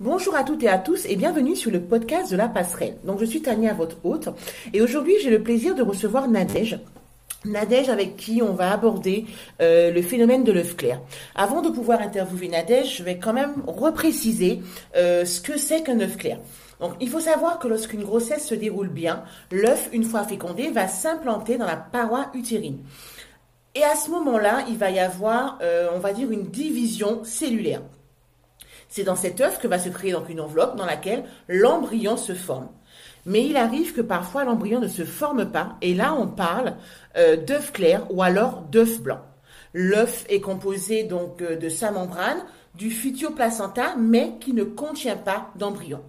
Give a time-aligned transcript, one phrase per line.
[0.00, 2.98] Bonjour à toutes et à tous et bienvenue sur le podcast de la passerelle.
[3.02, 4.28] Donc je suis Tania, votre hôte,
[4.72, 6.78] et aujourd'hui j'ai le plaisir de recevoir Nadège.
[7.44, 9.26] Nadège avec qui on va aborder
[9.60, 11.00] euh, le phénomène de l'œuf clair.
[11.34, 14.60] Avant de pouvoir interviewer Nadège, je vais quand même repréciser
[14.94, 16.38] euh, ce que c'est qu'un œuf clair.
[16.78, 20.86] Donc, il faut savoir que lorsqu'une grossesse se déroule bien, l'œuf, une fois fécondé, va
[20.86, 22.78] s'implanter dans la paroi utérine.
[23.74, 27.82] Et à ce moment-là, il va y avoir, euh, on va dire, une division cellulaire.
[28.88, 32.34] C'est dans cet œuf que va se créer donc une enveloppe dans laquelle l'embryon se
[32.34, 32.68] forme.
[33.26, 36.74] Mais il arrive que parfois l'embryon ne se forme pas, et là on parle
[37.16, 39.20] euh, d'œuf clair ou alors d'œuf blanc.
[39.74, 42.42] L'œuf est composé donc euh, de sa membrane,
[42.74, 42.94] du
[43.34, 46.00] placenta, mais qui ne contient pas d'embryon.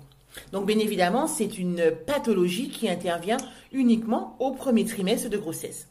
[0.54, 3.38] Donc bien évidemment, c'est une pathologie qui intervient
[3.74, 5.89] uniquement au premier trimestre de grossesse.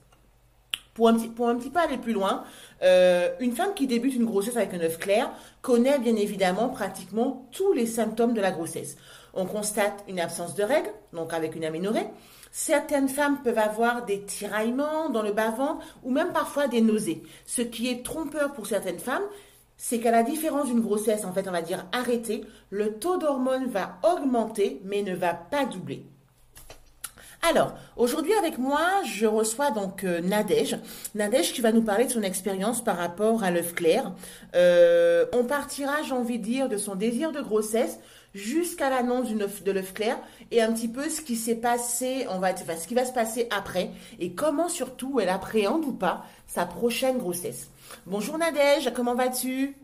[0.99, 2.43] Pour un, petit, peu aller plus loin,
[2.83, 5.31] euh, une femme qui débute une grossesse avec un œuf clair
[5.63, 8.97] connaît bien évidemment pratiquement tous les symptômes de la grossesse.
[9.33, 12.09] On constate une absence de règles, donc avec une aménorrhée.
[12.51, 17.23] Certaines femmes peuvent avoir des tiraillements dans le bas-ventre ou même parfois des nausées.
[17.47, 19.23] Ce qui est trompeur pour certaines femmes,
[19.77, 23.69] c'est qu'à la différence d'une grossesse, en fait, on va dire arrêtée, le taux d'hormones
[23.69, 26.05] va augmenter mais ne va pas doubler.
[27.43, 30.77] Alors, aujourd'hui avec moi, je reçois donc euh, Nadège.
[31.15, 34.13] Nadège qui va nous parler de son expérience par rapport à l'œuf clair.
[34.57, 38.01] Euh, on partira, j'ai envie de dire, de son désir de grossesse
[38.35, 40.19] jusqu'à l'annonce de l'œuf clair
[40.51, 43.49] et un petit peu ce qui s'est passé, on va ce qui va se passer
[43.51, 47.71] après et comment surtout elle appréhende ou pas sa prochaine grossesse.
[48.07, 49.77] Bonjour Nadège, comment vas-tu?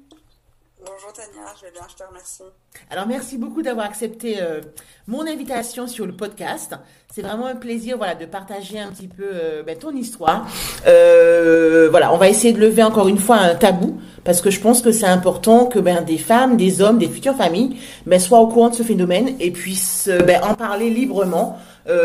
[0.87, 2.43] Bonjour Tania, je vais bien, je te remercie.
[2.91, 4.61] Alors merci beaucoup d'avoir accepté euh,
[5.07, 6.75] mon invitation sur le podcast.
[7.11, 10.47] C'est vraiment un plaisir voilà, de partager un petit peu euh, ben, ton histoire.
[10.87, 14.61] Euh, voilà, on va essayer de lever encore une fois un tabou parce que je
[14.61, 18.41] pense que c'est important que ben, des femmes, des hommes, des futures familles ben, soient
[18.41, 21.59] au courant de ce phénomène et puissent ben, en parler librement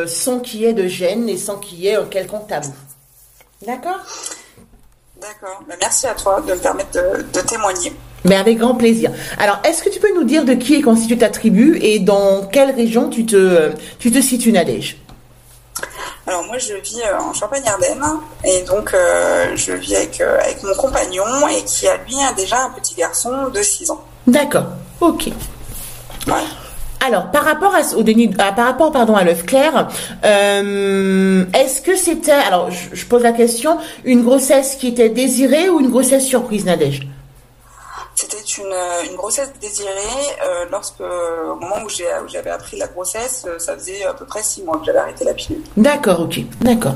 [0.07, 2.73] sans qu'il y ait de gêne et sans qu'il y ait un quelconque tabou.
[3.65, 3.99] D'accord?
[5.19, 5.63] D'accord.
[5.67, 7.93] Ben, merci à toi de me permettre de témoigner.
[8.25, 9.11] Mais avec grand plaisir.
[9.37, 12.45] Alors, est-ce que tu peux nous dire de qui est constituée ta tribu et dans
[12.51, 14.97] quelle région tu te, tu te situes, Nadège?
[16.29, 18.03] Alors moi je vis euh, en Champagne-Ardenne
[18.43, 22.65] et donc euh, je vis avec, euh, avec mon compagnon et qui a lui déjà
[22.65, 24.03] un petit garçon de 6 ans.
[24.27, 24.65] D'accord,
[25.01, 25.29] ok.
[27.03, 29.87] Alors, par rapport à, au déni, par rapport pardon à l'œuf clair,
[30.21, 35.79] est-ce que c'était, alors je, je, pose la question, une grossesse qui était désirée ou
[35.79, 37.07] une grossesse surprise, Nadège?
[38.19, 39.91] C'était une, euh, une, grossesse désirée
[40.45, 44.43] euh, lorsque, au moment où j'avais appris la grossesse, euh, ça faisait à peu près
[44.43, 45.61] six mois que j'avais arrêté la pilule.
[45.77, 46.95] D'accord, ok, d'accord.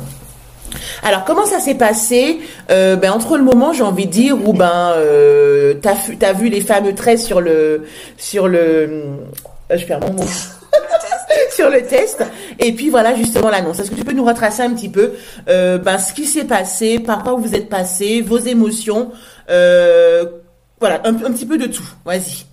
[1.01, 4.93] Alors comment ça s'est passé ben, entre le moment j'ai envie de dire où ben
[4.95, 7.85] euh, t'as as vu les fameux traits sur le
[8.17, 9.03] sur le
[9.69, 10.23] je perds mon mot
[11.51, 12.23] sur le test
[12.57, 13.79] et puis voilà justement l'annonce.
[13.79, 15.13] Est-ce que tu peux nous retracer un petit peu
[15.45, 19.11] ben ce qui s'est passé, par quoi vous êtes passé, vos émotions,
[20.83, 21.87] voilà, un, petit peu de tout.
[22.03, 22.43] Vas-y.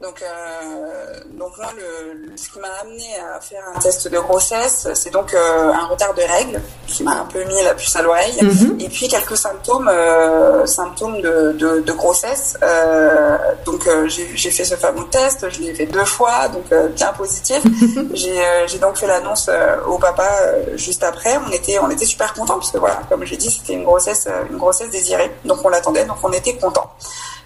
[0.00, 4.88] Donc, euh, donc moi, le, ce qui m'a amené à faire un test de grossesse,
[4.94, 8.00] c'est donc euh, un retard de règles qui m'a un peu mis la puce à
[8.00, 8.80] l'oreille, mhm.
[8.80, 12.56] et puis quelques symptômes, euh, symptômes de, de, de grossesse.
[12.62, 17.12] Euh, donc euh, j'ai fait ce fameux test, je l'ai fait deux fois, donc bien
[17.12, 17.62] positif.
[18.14, 19.50] j'ai donc fait l'annonce
[19.86, 20.30] au papa
[20.76, 21.36] juste après.
[21.46, 24.26] On était on était super contents parce que voilà, comme j'ai dit, c'était une grossesse
[24.50, 26.90] une grossesse désirée, donc on l'attendait, donc on était contents.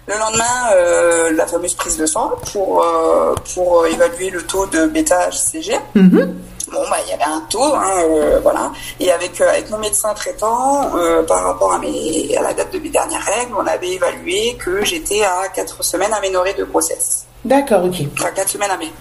[0.07, 4.85] Le lendemain, euh, la fameuse prise de sang pour euh, pour évaluer le taux de
[4.85, 5.79] bêta HCG.
[5.95, 6.35] Mhm.
[6.71, 8.71] Bon, bah, il y avait un taux, hein, euh, voilà.
[8.99, 10.91] Et avec avec mon médecin traitant,
[11.27, 14.83] par rapport à mes à la date de mes dernières règles, on avait évalué que
[14.83, 17.25] j'étais à 4 semaines aménorrhée de grossesse.
[17.43, 17.95] D'accord, ok.
[18.17, 18.93] Enfin, 4 semaines aménorrhée.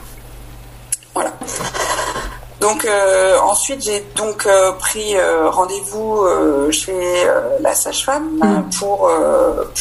[1.15, 1.33] Voilà.
[2.61, 6.27] Donc euh, ensuite j'ai donc euh, pris euh, rendez-vous
[6.71, 7.27] chez
[7.61, 8.71] la sage-femme mm.
[8.79, 9.11] pour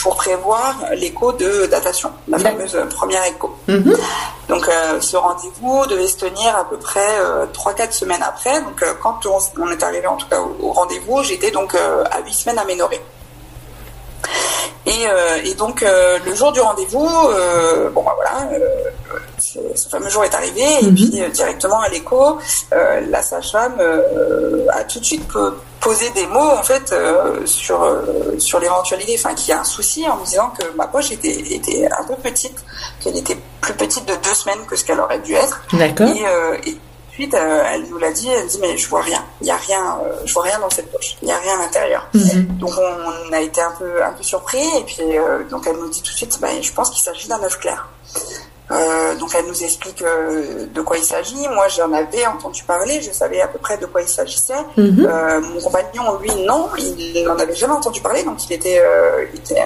[0.01, 3.55] pour prévoir l'écho de datation, la fameuse première écho.
[3.69, 3.97] Mm-hmm.
[4.49, 7.07] Donc ce rendez-vous devait se tenir à peu près
[7.53, 8.61] 3-4 semaines après.
[8.61, 12.59] Donc quand on, est arrivé en tout cas au, rendez-vous, j'étais donc à 8 semaines
[12.59, 13.01] aménorrhée.
[14.85, 15.05] Et,
[15.45, 17.07] et donc le jour du rendez-vous,
[17.93, 18.49] bon bah voilà
[19.75, 20.95] ce fameux jour est arrivé et mhm.
[20.95, 22.37] puis euh, directement à l'écho,
[22.73, 25.23] euh, la sage-femme euh, a tout de suite
[25.79, 26.95] posé des mots en fait
[27.45, 27.85] sur
[28.37, 31.53] sur l'éventualité, enfin qu'il y a un souci en me disant que ma poche était
[31.53, 32.55] était un peu petite,
[33.01, 35.61] qu'elle était plus petite de deux semaines que ce qu'elle aurait dû être.
[35.73, 36.07] D'accord.
[36.65, 36.77] Et,
[37.13, 39.97] ensuite, elle nous l'a dit, elle dit mais je vois rien, il y a rien,
[40.25, 42.07] je vois rien dans cette poche, il y a rien à l'intérieur.
[42.13, 42.57] Mhm.
[42.57, 44.97] Donc on, a été un peu un peu surpris et puis
[45.49, 47.87] donc elle nous dit tout de suite, bah, je pense qu'il s'agit d'un œuf clair.
[48.73, 51.47] Euh, donc elle nous explique euh, de quoi il s'agit.
[51.47, 54.53] Moi, j'en avais entendu parler, je savais à peu près de quoi il s'agissait.
[54.77, 55.05] Mhm.
[55.07, 58.81] Euh, mon compagnon, lui, non, il n'en avait jamais entendu parler, donc il était,
[59.33, 59.61] il était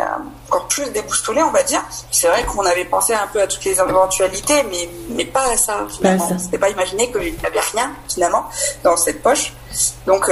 [0.49, 1.83] encore plus déboustolé, on va dire.
[2.11, 5.57] C'est vrai qu'on avait pensé un peu à toutes les éventualités, mais, mais pas à
[5.57, 6.27] ça, finalement.
[6.37, 8.45] C'était pas imaginé qu'il n'y avait rien, finalement,
[8.83, 9.53] dans cette poche.
[10.05, 10.29] Donc,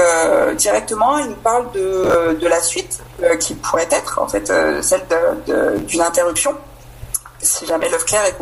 [0.58, 3.00] directement, il nous parle de, de la suite,
[3.40, 4.52] qui pourrait être, en fait,
[4.82, 5.06] celle
[5.88, 6.56] d'une interruption
[7.46, 8.36] si jamais clair est,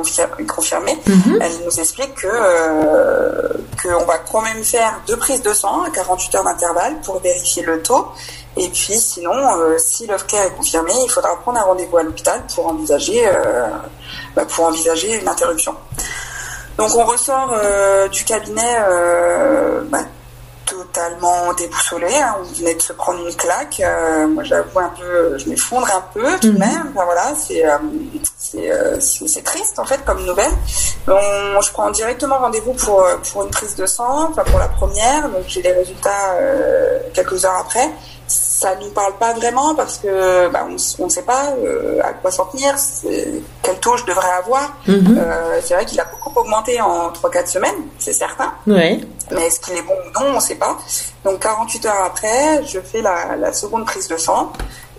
[0.46, 1.40] confirmé, Mhm.
[1.42, 3.50] elle nous explique que euh,
[3.82, 7.64] qu'on va quand même faire deux prises de sang à 48 heures d'intervalle pour vérifier
[7.64, 8.08] le taux.
[8.56, 12.42] Et puis sinon, euh, si clair est confirmé, il faudra prendre un rendez-vous à l'hôpital
[12.54, 13.68] pour envisager euh,
[14.36, 15.76] bah, pour envisager une interruption.
[16.78, 20.00] Donc on ressort euh, du cabinet euh, bah,
[20.74, 22.08] totalement déboussolé.
[22.16, 22.36] Hein.
[22.40, 23.80] On venait de se prendre une claque.
[23.84, 26.60] Euh, moi, j'avoue un peu, je m'effondre un peu tout de Mhm.
[26.60, 26.92] même.
[26.96, 27.78] Enfin, voilà, c'est euh,
[28.38, 30.52] c'est euh, c'est triste en fait comme nouvelle.
[31.08, 31.20] Donc,
[31.62, 35.30] je prends directement rendez-vous pour euh, pour une prise de sang, enfin pour la première.
[35.30, 36.36] Donc j'ai les résultats
[37.14, 37.90] quelques heures après.
[38.28, 40.66] Ça nous parle pas vraiment parce que bah,
[41.00, 42.74] on ne sait pas euh, à quoi s'en tenir,
[43.62, 44.78] quel taux je devrais avoir.
[44.88, 45.18] Mhm.
[45.20, 48.54] Euh, c'est vrai qu'il a beaucoup augmenté en 3-4 semaines, c'est certain.
[48.66, 49.00] Ouais.
[49.32, 50.78] Mais est-ce qu'il est bon ou non, on ne sait pas.
[51.26, 54.52] Donc 48 heures après, je fais la, la seconde prise de sang.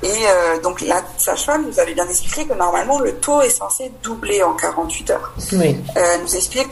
[0.04, 3.90] Et euh, donc la sage-femme nous avait bien expliqué que normalement le taux est censé
[4.02, 5.32] doubler en 48 heures.
[5.52, 5.76] Oui.
[5.96, 6.68] Euh, elle nous explique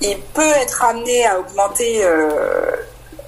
[0.00, 2.70] qu'il peut être amené à augmenter, euh,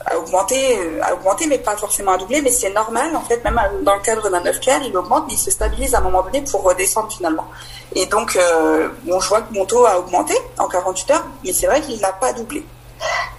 [0.06, 2.41] à augmenter, euh, à augmenter, mais pas forcément à doubler.
[2.43, 5.35] Mais c'est normal en fait, même dans le cadre d'un œuf clair, il augmente, mais
[5.35, 7.47] il se stabilise à un moment donné pour redescendre finalement.
[7.94, 11.52] Et donc, euh, bon, je vois que mon taux a augmenté en 48 heures, mais
[11.52, 12.64] c'est vrai qu'il n'a pas doublé.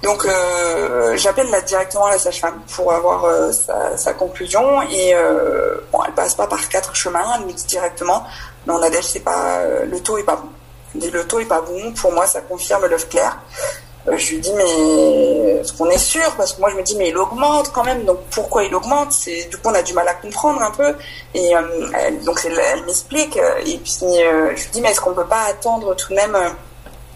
[0.04, 3.52] Donc euh, j'appelle directement la sage-femme pour avoir euh,
[3.96, 8.26] sa, conclusion et euh, bon elle passe pas par quatre chemins, elle me dit directement
[8.66, 10.50] non Nadège c'est pas euh, le taux est pas bon.
[10.96, 13.38] Elle dit le taux est pas bon, pour moi ça confirme l'œuf clair.
[14.08, 16.34] Euh, je lui dis mais est-ce qu'on est sûr?
[16.38, 19.12] Parce que moi je me dis mais il augmente quand même donc pourquoi il augmente?
[19.12, 20.96] C'est du coup on a du mal à comprendre un peu.
[21.34, 21.62] Et euh,
[21.94, 25.14] elle, donc elle, elle m'explique euh, et puis euh, je lui dis mais est-ce qu'on
[25.14, 26.36] peut pas attendre tout de même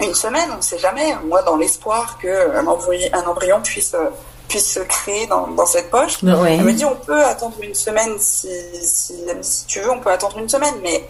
[0.02, 1.16] une semaine, on ne sait jamais.
[1.26, 4.10] Moi, dans l'espoir qu'un embryon, un embryon puisse, euh,
[4.48, 6.18] puisse se créer dans, dans cette poche.
[6.24, 8.50] Elle me dit, on peut attendre une semaine si,
[8.84, 11.08] si, si tu veux, on peut attendre une semaine, mais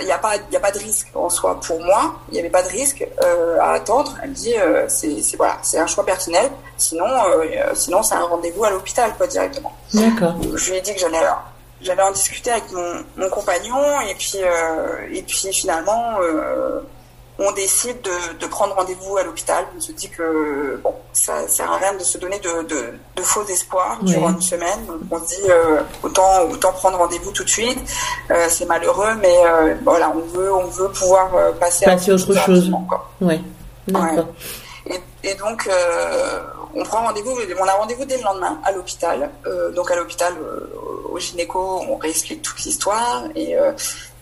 [0.00, 1.58] il n'y a, pas- y a pas de risque en soi.
[1.60, 4.14] Pour moi, il n'y avait pas de risque euh, à attendre.
[4.22, 6.50] Elle me dit, euh, c'est c'est- voilà, c'est un choix personnel.
[6.76, 7.44] Sinon, euh,
[7.74, 9.72] sinon c'est un rendez-vous à l'hôpital, quoi, directement.
[9.92, 10.34] D'accord.
[10.54, 11.18] Je lui ai dit que j'allais
[11.80, 16.80] j'allais en discuter avec mon, mon compagnon et puis euh, et puis finalement euh,
[17.38, 19.64] on décide de, de prendre rendez-vous à l'hôpital.
[19.76, 23.22] On se dit que bon, ça sert à rien de se donner de, de, de
[23.22, 24.10] faux espoirs Oui.
[24.12, 24.86] durant une semaine.
[25.10, 27.78] On se dit euh, autant autant prendre rendez-vous tout de suite.
[28.30, 32.14] Euh, c'est malheureux, mais euh, voilà, on veut on veut pouvoir euh, passer, Passer à
[32.14, 32.70] autre chose.
[32.88, 33.10] quoi.
[33.20, 33.40] Ouais.
[34.86, 36.40] Et, et donc, euh,
[36.74, 39.30] on prend rendez-vous, on a rendez-vous dès le lendemain à l'hôpital.
[39.46, 40.70] Euh, donc, à l'hôpital, euh,
[41.10, 43.72] au gynéco, on réexplique toute l'histoire et, euh,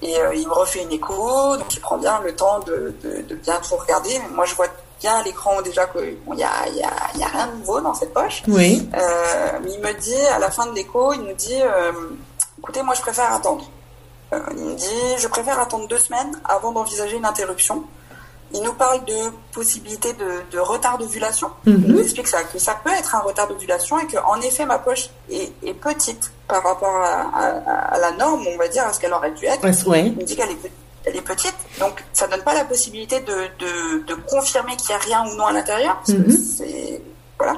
[0.02, 1.56] et euh, il me refait une écho.
[1.56, 4.20] Donc, il prend bien le temps de, de, de bien tout regarder.
[4.34, 4.66] Moi, je vois
[5.00, 7.80] bien à l'écran déjà qu'il bon, y, a, y, a, y a rien de nouveau
[7.80, 8.42] dans cette poche.
[8.48, 8.88] Oui.
[8.94, 11.92] Euh, mais il me dit, à la fin de l'écho, il nous dit euh,
[12.58, 13.64] écoutez, moi je préfère attendre.
[14.56, 17.84] Il me dit je préfère attendre deux semaines avant d'envisager une interruption.
[18.54, 19.14] Il nous parle de
[19.52, 21.48] possibilité de, de retard d'ovulation.
[21.66, 21.84] Mhm.
[21.86, 24.66] Il nous explique ça, que ça peut être un retard d'ovulation et que en effet
[24.66, 28.84] ma poche est, est petite par rapport à, à- à la norme, on va dire,
[28.86, 29.62] à ce qu'elle aurait dû être.
[29.88, 30.06] Ouais.
[30.06, 30.68] Il me dit qu'elle est, pe-
[31.04, 34.92] elle est petite, donc ça donne pas la possibilité de, de, de confirmer qu'il y
[34.94, 36.00] a rien ou non à l'intérieur.
[36.04, 37.02] c'est
[37.38, 37.56] voilà.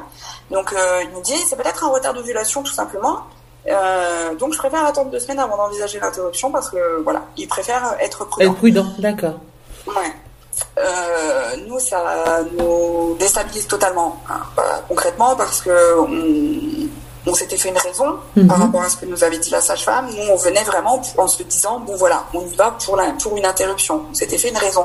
[0.51, 3.19] Donc euh, il me dit c'est peut-être un retard d'ovulation tout simplement.
[3.67, 7.97] Euh, donc je préfère attendre deux semaines avant d'envisager l'interruption parce que voilà, il préfère
[8.01, 8.51] être prudent.
[8.53, 9.41] Être prudent, d'accord.
[9.87, 10.13] Ouais.
[10.85, 12.03] Euh, nous, ça
[12.59, 18.47] nous déstabilise totalement, hein, bah, concrètement, parce que on, on s'était fait une raison Mhm.
[18.49, 20.07] par rapport à ce que nous avait dit la sage-femme.
[20.15, 23.35] Nous, on venait vraiment en se disant, bon voilà, on y va pour, la, pour
[23.37, 24.03] une interruption.
[24.11, 24.85] On s'était fait une raison.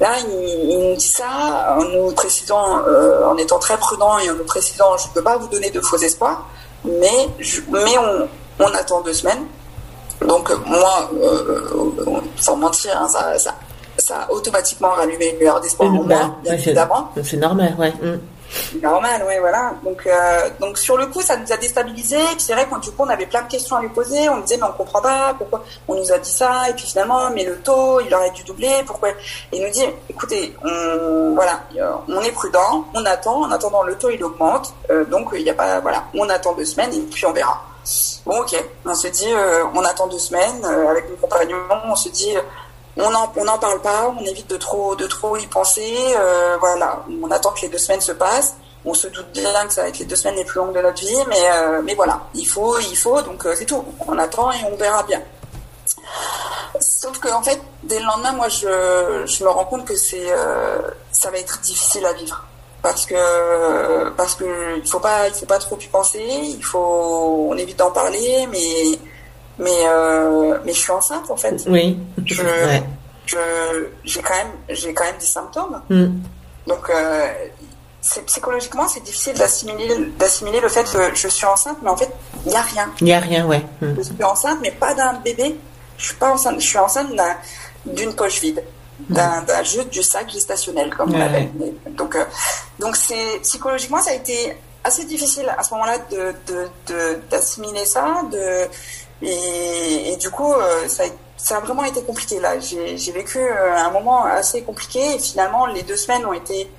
[0.00, 4.28] Là, il, il nous dit ça en nous précisant, euh, en étant très prudent et
[4.30, 6.44] en nous précisant, je ne peux pas vous donner de faux espoirs,
[6.84, 8.28] mais, je, mais on,
[8.64, 9.44] on attend deux semaines.
[10.22, 13.54] Donc moi, euh, euh, sans mentir, hein, ça, ça,
[13.98, 17.10] ça a automatiquement rallumé une lueur d'espoir en moi, bien évidemment.
[17.22, 17.92] c'est normal, ouais.
[18.02, 18.18] Mm.
[18.82, 19.74] Normal, ouais, voilà.
[19.84, 21.68] Donc, euh, donc sur le coup, ça nous a puis
[22.38, 24.28] c'est vrai qu'on du coup, on avait plein de questions à lui poser.
[24.28, 26.68] On disait, mais on comprend pas pourquoi on nous a dit ça?
[26.70, 28.82] Et puis finalement, mais le taux, il aurait dû doubler.
[28.86, 29.10] Pourquoi?
[29.10, 33.42] Et il nous dit, écoutez, on, voilà, euh, on est prudent, on attend.
[33.42, 34.74] En attendant, le taux il augmente.
[34.90, 37.62] Euh, donc il y a pas, voilà, on attend deux semaines et puis on verra.
[38.24, 38.64] Bon, ok.
[38.84, 41.58] On se dit, euh, on attend deux semaines euh, avec mon compagnon.
[41.84, 42.34] On se dit,
[42.96, 45.94] on n'en on en parle pas, on évite de trop, de trop y penser.
[46.16, 48.56] Euh, voilà, on attend que les deux semaines se passent.
[48.84, 50.80] On se doute bien que ça va être les deux semaines les plus longues de
[50.80, 53.84] notre vie, mais, euh, mais voilà, il faut, il faut, donc euh, c'est tout.
[54.06, 55.20] On attend et on verra bien.
[56.78, 60.28] Sauf que en fait, dès le lendemain, moi, je, je me rends compte que c'est,
[61.10, 62.44] ça va être difficile à vivre
[62.82, 66.24] parce que parce que il faut pas, il faut pas trop y penser.
[66.24, 68.98] Il faut, on évite d'en parler, mais
[69.58, 71.64] mais euh, mais je suis enceinte en fait.
[71.68, 71.98] Oui.
[72.24, 72.42] Je,
[73.26, 73.38] je
[74.04, 75.80] j'ai quand même j'ai quand même des symptômes.
[75.88, 76.06] Mm.
[76.66, 77.28] Donc euh,
[78.26, 82.10] psychologiquement c'est difficile d'assimiler d'assimiler le fait que je suis enceinte, mais en fait
[82.44, 82.90] il y a rien.
[83.00, 83.64] Il y a rien, ouais.
[83.80, 83.94] Mm.
[83.96, 85.56] Je suis enceinte, mais pas d'un bébé.
[85.98, 86.60] Je suis pas enceinte.
[86.60, 87.08] Je suis enceinte
[87.86, 88.62] d'une poche vide.
[89.10, 89.64] D'un, mm.
[89.64, 91.50] juste du sac gestationnel comme on l'appelle.
[91.90, 92.24] Donc euh,
[92.78, 98.22] donc c'est psychologiquement ça a été assez difficile à ce moment-là de, de, d'assimiler ça,
[98.30, 98.68] de
[99.22, 101.06] et, et, du coup, euh, ça, a,
[101.36, 102.58] ça, a, vraiment été compliqué là.
[102.60, 106.70] J'ai vécu euh, un moment assez compliqué et finalement les deux semaines ont été,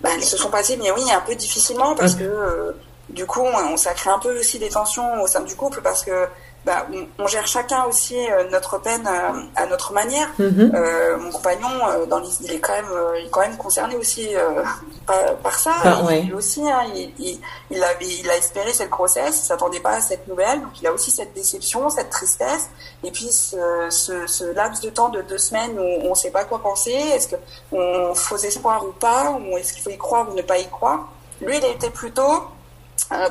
[0.00, 2.72] bah, elles se sont passées, mais oui, un peu difficilement parce que euh,
[3.08, 6.04] du coup, on, ça crée un peu aussi des tensions au sein du couple parce
[6.04, 6.28] que
[6.68, 6.86] bah,
[7.18, 10.28] on, gère chacun aussi euh, notre peine euh, à notre manière.
[10.38, 10.70] Mhm.
[10.74, 11.70] Euh, mon compagnon,
[12.10, 14.28] dans il est quand même, il est quand même concerné aussi
[15.06, 15.70] par, par, ça.
[16.22, 19.92] Il aussi, hein, il, il, il, avait, il a espéré cette grossesse, il s'attendait pas
[19.92, 22.68] à cette nouvelle, donc il a aussi cette déception, cette tristesse,
[23.02, 23.56] et puis ce,
[23.88, 26.92] ce, ce laps de temps de deux semaines où on ne sait pas quoi penser.
[26.92, 30.58] Est-ce qu'on faut espoir ou pas, ou est-ce qu'il faut y croire ou ne pas
[30.58, 31.08] y croire
[31.40, 32.44] Lui, il était plutôt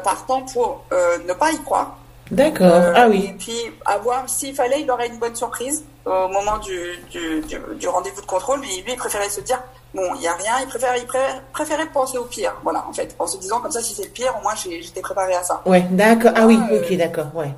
[0.03, 1.98] partant pour ne pas y croire
[2.31, 2.67] D'accord.
[2.67, 3.29] Euh, ah oui.
[3.29, 7.41] Et puis, à voir s'il fallait, il aurait une bonne surprise au moment du, du,
[7.75, 8.60] du, rendez-vous de contrôle.
[8.62, 9.62] Mais lui, il préférait se dire,
[9.93, 10.53] bon, il n'y a rien.
[10.62, 11.07] Il préférait, il
[11.53, 12.53] préférait, penser au pire.
[12.63, 13.15] Voilà, en fait.
[13.19, 15.62] En se disant, comme ça, si c'est le pire, au moins, j'étais préparé à ça.
[15.65, 16.31] Ouais, d'accord.
[16.36, 17.51] Ah oui, ok, d'accord, ouais.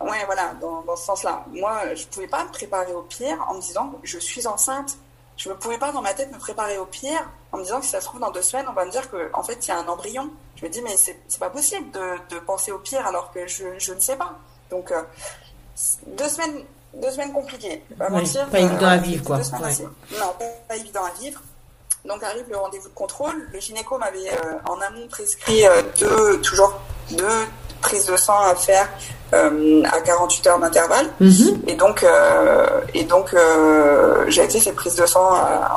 [0.00, 1.44] Ouais, voilà, dans, dans ce sens-là.
[1.52, 4.96] Moi, je pouvais pas me préparer au pire en me disant, je suis enceinte
[5.36, 7.84] je ne pouvais pas dans ma tête me préparer au pire en me disant que
[7.84, 9.68] si ça se trouve dans deux semaines, on va me dire qu'en en fait, il
[9.68, 10.30] y a un embryon.
[10.56, 13.64] Je me dis, mais c'est pas possible de, de, penser au pire alors que je,
[13.78, 14.38] je ne sais pas.
[14.70, 15.02] Donc, euh,
[16.06, 17.82] deux semaines, deux semaines compliquées.
[17.98, 19.38] Pas, mentir, pas évident à vivre, quoi.
[19.38, 20.34] Non,
[20.68, 21.40] pas, évident à vivre.
[22.04, 23.48] Donc arrive le rendez-vous de contrôle.
[23.52, 27.46] Le gynéco m'avait euh, en amont prescrit euh, deux, toujours deux
[27.82, 28.88] prises de sang à faire
[29.34, 31.06] euh, à 48 heures d'intervalle.
[31.20, 31.62] Mhm.
[31.66, 35.26] Et donc, euh, et donc euh, j'ai fait ces prises de sang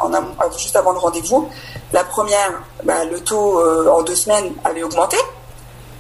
[0.03, 0.11] en,
[0.57, 1.49] juste avant le rendez-vous.
[1.93, 2.51] La première,
[2.83, 5.17] bah, le taux en deux semaines avait augmenté.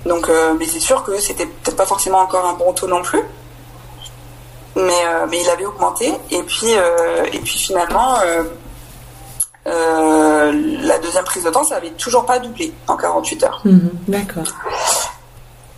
[0.05, 3.21] Donc, mais c'est sûr que c'était peut-être pas forcément encore un bon taux non plus.
[4.75, 6.13] Mais, mais il avait augmenté.
[6.31, 6.71] Et puis,
[7.31, 8.17] et puis finalement,
[9.65, 13.61] la deuxième prise de temps, ça avait toujours pas doublé en 48 heures.
[13.63, 13.91] Mhm.
[14.09, 14.43] D'accord.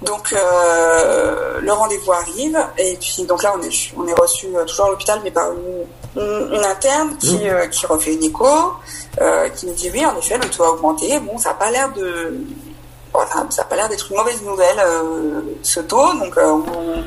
[0.01, 4.63] Donc euh, le rendez-vous arrive et puis donc là on est on est reçu euh,
[4.65, 7.47] toujours à l'hôpital mais par une, une, interne qui mmh.
[7.47, 8.45] euh, qui refait une écho
[9.19, 11.19] euh, qui nous dit oui en effet le taux a augmenté.
[11.21, 12.37] Bon ça a pas l'air de
[13.11, 16.13] voilà, ça a pas l'air d'être une mauvaise nouvelle euh, ce taux.
[16.13, 16.45] Donc euh,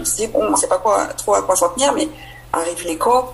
[0.01, 2.09] on, se dit bon on sait pas quoi trop à quoi s'en tenir mais
[2.53, 3.27] arrive l'écho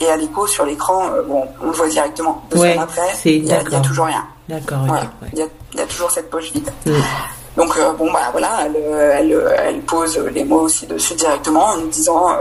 [0.00, 2.42] et à l'écho sur l'écran bon on le voit directement.
[2.50, 4.26] Deux ouais, après il y, a toujours rien.
[4.48, 4.86] D'accord
[5.34, 6.72] il y, a, y, a, toujours cette poche vide.
[6.86, 6.92] Mmh.
[7.56, 11.76] Donc euh, bon bah voilà, elle, elle, elle, pose les mots aussi dessus directement en
[11.76, 12.38] nous disant euh,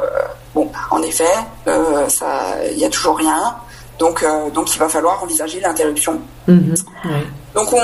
[0.56, 1.25] bon en effet
[1.68, 3.56] euh, ça il y a toujours rien,
[4.00, 6.22] donc donc il va falloir envisager l'interruption.
[6.48, 6.75] Mhm.
[7.53, 7.84] Donc on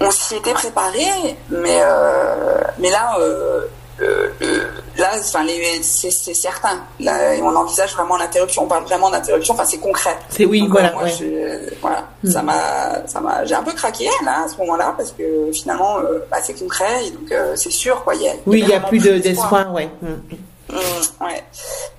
[0.00, 1.06] on s'y était préparé,
[1.48, 1.80] mais
[2.78, 3.16] mais là
[4.98, 5.46] là, enfin,
[5.82, 6.80] c'est certain.
[7.00, 8.64] Là, on envisage vraiment l'interruption.
[8.64, 9.54] On parle vraiment d'interruption.
[9.54, 10.16] Enfin, c'est concret.
[10.28, 10.92] C'est oui, voilà.
[10.92, 11.04] Moi,
[11.80, 12.08] voilà.
[12.22, 12.30] Mm.
[12.30, 15.98] Ça m'a, ça m'a, j'ai un peu craqué là à ce moment-là parce que finalement,
[15.98, 18.14] euh, bah, c'est concret et donc euh, c'est sûr quoi.
[18.14, 19.88] Y a, oui, il y a plus d'espoir, ouais.
[20.02, 20.12] Mm.
[20.72, 21.44] Mm, ouais.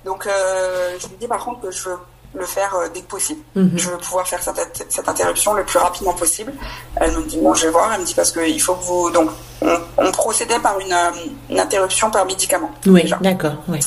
[0.04, 1.98] Donc, euh, je lui dis par contre que je veux
[2.34, 3.40] le faire euh, dès que possible.
[3.54, 3.72] Mhm.
[3.76, 6.52] Je veux pouvoir faire cette, cette, interruption le plus rapidement possible.
[6.96, 7.92] Elle me dit bon, je vais voir.
[7.92, 9.30] Elle me dit parce qu'il faut que vous donc
[9.62, 11.10] on, procédait par une, euh,
[11.50, 12.70] une, interruption par médicament.
[12.86, 13.54] Oui, d'accord.
[13.68, 13.80] Oui.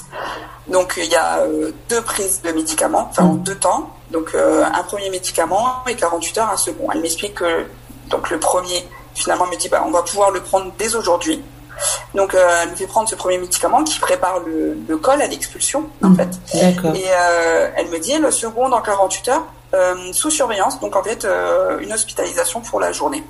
[0.68, 3.44] Donc il y a euh, deux prises de médicaments, enfin en mhm.
[3.44, 3.94] deux temps.
[4.12, 6.90] Donc un premier médicament et 48 heures un second.
[6.94, 7.66] Elle m'explique que
[8.10, 11.44] donc le premier finalement me dit bah on va pouvoir le prendre dès aujourd'hui.
[12.14, 15.88] Donc, euh, elle me fait prendre ce premier médicament qui prépare le, col à l'expulsion,
[16.04, 16.16] en mmh.
[16.16, 16.30] fait.
[16.54, 21.04] Et euh, elle me dit le second dans 48 heures, euh, sous surveillance, donc en
[21.04, 21.28] fait,
[21.82, 23.24] une hospitalisation pour la journée,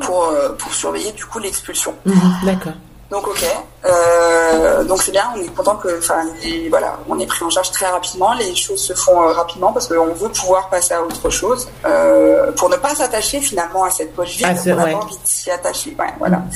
[0.00, 1.94] pour, pour surveiller du coup l'expulsion.
[2.04, 2.12] Mmh,
[2.44, 2.72] d'accord.
[3.10, 3.44] Donc ok.
[3.84, 6.26] euh, donc c'est bien, on est content que, enfin,
[6.68, 9.88] voilà, on est pris en charge très rapidement, les choses se font euh, rapidement parce
[9.88, 14.14] qu'on veut pouvoir passer à autre chose, euh, pour ne pas s'attacher finalement à cette
[14.14, 16.36] poche vide, ah, on a envie de s'y attacher, ouais, voilà.
[16.36, 16.50] Mm.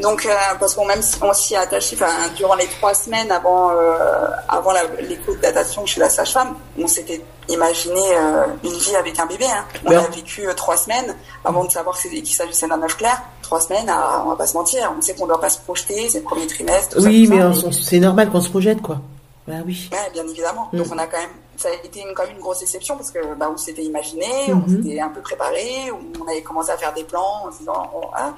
[0.00, 3.70] Donc parce qu'on même on s'y est attaché, enfin, durant les trois semaines avant
[4.48, 8.00] avant l'écho de datation chez la sage-femme, on s'était imaginé
[8.64, 9.46] une vie avec un bébé.
[9.46, 9.64] Hein.
[9.84, 13.22] On a vécu trois semaines avant de savoir qu'il s'agissait d'un œuf clair
[13.54, 16.08] trois semaines, à, on va pas se mentir, on sait qu'on doit pas se projeter,
[16.08, 16.96] c'est le premier trimestre.
[17.00, 19.00] oui, mais c'est normal qu'on se projette, quoi.
[19.46, 19.90] Bah oui.
[19.92, 20.70] Ouais, bien évidemment.
[20.72, 20.92] Donc mm.
[20.92, 23.34] on a quand même, ça a été une, quand même une grosse exception parce que
[23.34, 24.82] bah, on s'était imaginé, on mm-hmm.
[24.82, 28.32] s'était un peu préparé, on avait commencé à faire des plans en disant, oh, ah,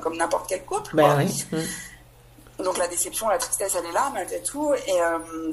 [0.00, 0.96] comme n'importe quel couple.
[0.96, 1.44] Bah, oui.
[1.52, 2.64] Mm.
[2.64, 4.72] Donc la déception, la tristesse, elle est là malgré tout.
[4.86, 5.52] Et, euh,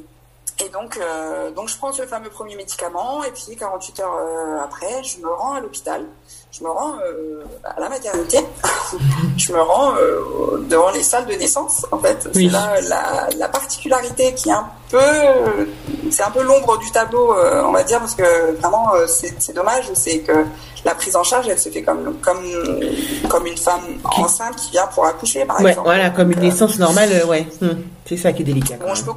[0.60, 4.64] et donc, euh, donc je prends ce fameux premier médicament et puis 48 heures euh,
[4.64, 6.06] après, je me rends à l'hôpital
[6.54, 8.38] je me rends euh, à la maternité,
[9.38, 11.84] je me rends euh, devant les salles de naissance.
[11.92, 15.00] En fait, c'est là la, la, particularité qui est un peu,
[16.12, 19.86] c'est un peu l'ombre du tableau, euh, on va dire, parce que vraiment c'est dommage,
[19.96, 20.46] c'est que
[20.86, 22.44] la prise en charge, elle se fait comme comme
[23.30, 25.88] comme une femme enceinte qui vient pour accoucher, par ouais, exemple.
[25.88, 27.48] Voilà, comme une naissance normale, ouais.
[27.62, 27.82] Hmm.
[28.06, 28.76] C'est ça qui est délicat.
[28.80, 29.12] Bon, je peux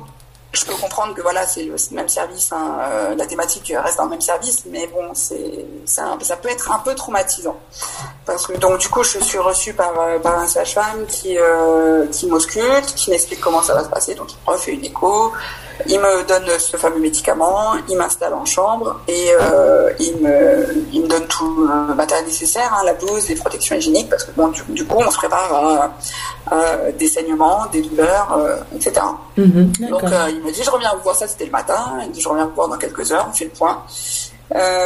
[0.57, 4.05] je peux comprendre que voilà, c'est le, même service, hein, euh, la thématique reste dans
[4.05, 7.57] le même service, mais bon, c'est ça, peut être un peu traumatisant.
[8.25, 12.07] Parce que donc du coup, je suis reçue par, euh, par un sage-femme qui euh,
[12.07, 15.33] qui m'ausculte, qui m'explique comment ça va se passer, donc il refait une écho,
[15.88, 21.02] il me donne ce fameux médicament, il m'installe en chambre et euh, il, me, il
[21.02, 24.49] me donne tout le matériel nécessaire, hein, la blouse, les protections hygiéniques, parce que bon,
[24.49, 25.90] du, coup, on se prépare
[26.50, 29.04] à, des saignements, des douleurs, euh, etc.
[29.37, 32.09] Mhm, Donc, euh, il me dit, je reviens vous voir, ça c'était le matin, il
[32.09, 33.83] me dit, je reviens vous voir dans quelques heures, on fait le point.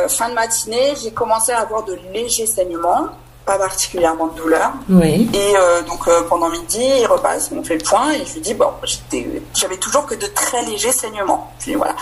[0.08, 3.10] fin de matinée, j'ai commencé à avoir de légers saignements
[3.46, 4.72] pas particulièrement de douleur.
[4.88, 5.28] Oui.
[5.32, 8.40] Et euh, donc euh, pendant midi, il repasse, on fait le point et je lui
[8.40, 8.70] dis bon,
[9.54, 11.52] j'avais toujours que de très légers saignements.
[11.58, 11.94] Puis voilà,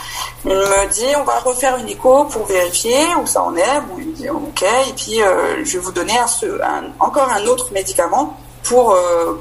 [0.45, 3.81] il me dit on va refaire une écho pour vérifier où ça en est.
[3.89, 7.45] Bon, il me dit ok et puis euh, je vais vous donner un, encore un
[7.47, 8.97] autre médicament pour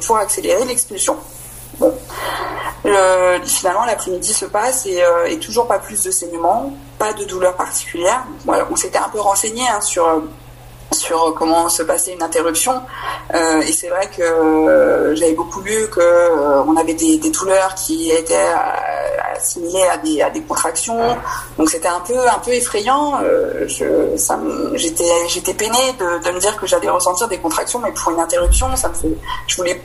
[0.05, 1.17] pour accélérer l'expulsion.
[1.79, 1.93] Bon,
[3.43, 8.23] finalement l'après-midi se passe et, et, toujours pas plus de saignements, pas de douleur particulière.
[8.45, 10.21] Voilà, on s'était un peu renseigné hein, sur
[10.91, 12.81] sur comment se passait une interruption.
[13.33, 17.29] Euh, et c'est vrai que euh, j'avais beaucoup lu que euh, on avait des, des,
[17.29, 20.99] douleurs qui étaient euh, assimilées à des, à des contractions.
[21.57, 23.19] Donc c'était un peu un peu effrayant.
[23.67, 28.19] j'étais j'étais peinée de, de, me dire que j'allais ressentir des contractions, mais pour une
[28.19, 29.09] interruption, ça me fait.
[29.47, 29.81] Je voulais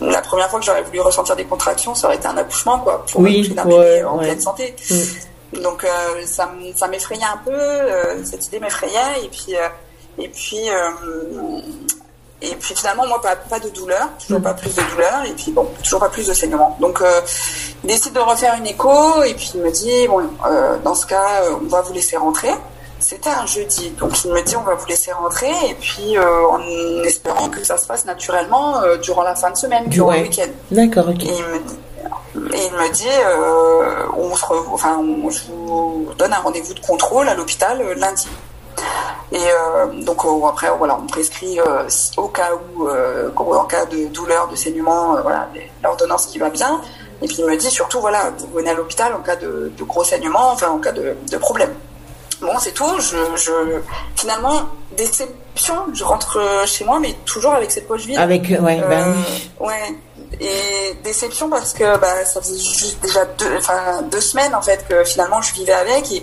[0.00, 3.04] la première fois que j'aurais voulu ressentir des contractions, ça aurait été un accouchement, quoi,
[3.06, 4.74] pour oui, d'un bébé en pleine santé.
[4.90, 5.60] Mm.
[5.60, 5.86] Donc
[6.24, 9.54] ça, ça m'effrayait un peu, cette idée m'effrayait, et puis
[10.18, 11.60] et puis, euh,
[12.42, 14.42] et puis finalement, moi, pas, pas de douleur, toujours mm.
[14.42, 16.76] pas plus de douleur, et puis bon, toujours pas plus de saignement.
[16.80, 17.20] Donc, euh,
[17.84, 21.06] il décide de refaire une écho, et puis il me dit, bon, euh, dans ce
[21.06, 22.50] cas, on va vous laisser rentrer.
[22.98, 26.60] C'était un jeudi, donc il me dit on va vous laisser rentrer et puis en
[27.02, 30.46] espérant que ça se passe naturellement durant la fin de semaine, durant le week-end.
[30.70, 31.24] D'accord, ok.
[31.24, 33.08] Et il me, et il me dit
[34.16, 38.28] on se enfin, on, je vous donne un rendez-vous de contrôle à l'hôpital lundi.
[39.32, 42.86] Et euh, donc euh, après, voilà, on prescrit euh, au cas où,
[43.54, 45.48] en cas de douleur, de saignement, voilà,
[45.82, 46.80] l'ordonnance qui va bien.
[47.22, 50.04] Et puis il me dit surtout, voilà, vous venez à l'hôpital en cas de, gros
[50.04, 51.72] saignement, enfin en cas de, problème.
[52.42, 52.98] Bon, c'est tout.
[52.98, 53.52] Je, je,
[54.16, 54.62] finalement,
[54.96, 55.74] déception.
[55.94, 58.18] Je rentre chez moi, mais toujours avec cette poche vide.
[58.18, 59.50] Avec, ouais, ben oui.
[59.60, 59.96] Ouais.
[60.40, 64.84] Et déception parce que bah, ça faisait juste déjà deux, enfin, deux semaines en fait
[64.88, 66.22] que finalement je vivais avec et,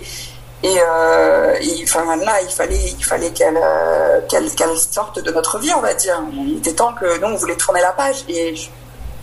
[0.62, 5.58] et, euh, enfin là, il fallait, il fallait qu'elle, euh, qu'elle, qu'elle sorte de notre
[5.58, 6.22] vie, on va dire.
[6.32, 8.24] Il était temps que nous, on voulait tourner la page.
[8.28, 8.54] Et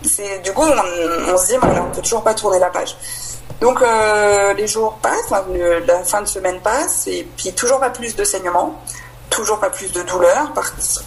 [0.04, 2.95] c'est du coup, on, on se dit, voilà, on peut toujours pas tourner la page.
[3.62, 8.15] Donc euh, les jours passent, la fin de semaine passe, et puis toujours pas plus
[8.15, 8.80] de saignement,
[9.30, 10.54] toujours pas plus de douleur,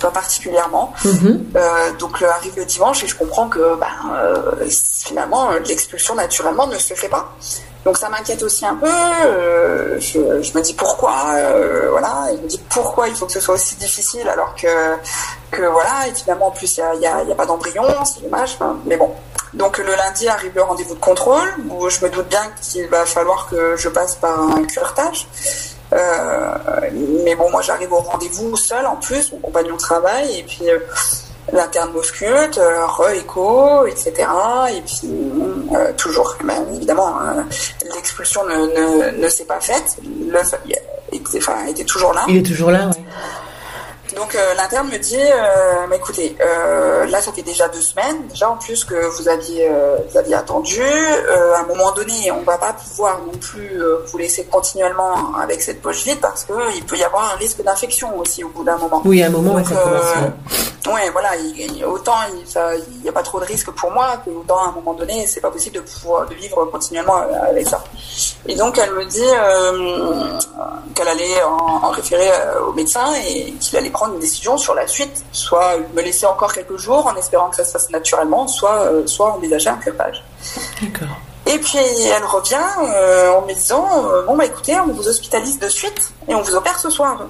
[0.01, 0.93] pas particulièrement.
[1.05, 1.39] Mm-hmm.
[1.57, 6.79] euh, donc arrive le dimanche et je comprends que ben, euh, finalement l'expulsion naturellement ne
[6.79, 7.33] se fait pas.
[7.85, 8.87] Donc ça m'inquiète aussi un peu.
[9.25, 12.27] Euh, je, me dis pourquoi, euh, voilà.
[12.31, 14.69] je me dis pourquoi il faut que ce soit aussi difficile alors que
[15.51, 16.07] que voilà.
[16.09, 18.59] Et finalement en plus il y a, y a, pas d'embryon, c'est dommage.
[18.85, 19.15] mais bon.
[19.55, 23.05] Donc le lundi arrive le rendez-vous de contrôle où je me doute bien qu'il va
[23.05, 25.27] falloir que je passe par un curetage.
[25.93, 26.55] Euh,
[27.25, 30.69] mais bon, moi j'arrive au rendez-vous seul en plus, mon compagnon travaille et puis
[31.53, 34.13] l'interne m'ausculte, euh, re-écho, etc.
[34.73, 35.11] Et puis
[35.75, 37.47] euh, toujours, ben, évidemment, hein,
[37.95, 39.97] l'expulsion ne, ne, ne s'est pas faite.
[40.29, 40.55] L'œuf
[41.37, 42.25] enfin, était toujours là.
[42.29, 43.03] Il est toujours là, oui.
[44.17, 48.27] Donc euh, l'interne me dit, euh, mais écoutez, euh, là ça fait déjà deux semaines,
[48.29, 49.71] déjà en plus que vous aviez,
[50.11, 50.83] vous aviez attendu.
[50.83, 55.81] À un moment donné, on va pas pouvoir non plus vous laisser continuellement avec cette
[55.83, 58.77] poche vide parce que il peut y avoir un risque d'infection aussi au bout d'un
[58.79, 59.01] moment.
[59.05, 60.95] Oui, à un moment, Donc, ça commence.
[60.95, 64.31] ouais, voilà, il- il- autant il n'y a pas trop de risque pour moi que
[64.31, 67.17] autant à un moment donné, c'est pas possible de pouvoir de vivre continuellement
[67.49, 67.83] avec ça.
[68.47, 69.31] Et donc elle me dit
[70.95, 72.31] qu'elle allait en, en référer
[72.67, 76.53] au médecin et qu'il allait prendre une décision sur la suite, soit me laisser encore
[76.53, 79.79] quelques jours en espérant que ça se fasse naturellement, soit euh, soit envisager un.
[79.85, 81.17] D'accord.
[81.47, 85.59] Et puis elle revient euh, en me disant euh, bon bah écoutez, on vous hospitalise
[85.59, 87.27] de suite et on vous opère ce soir.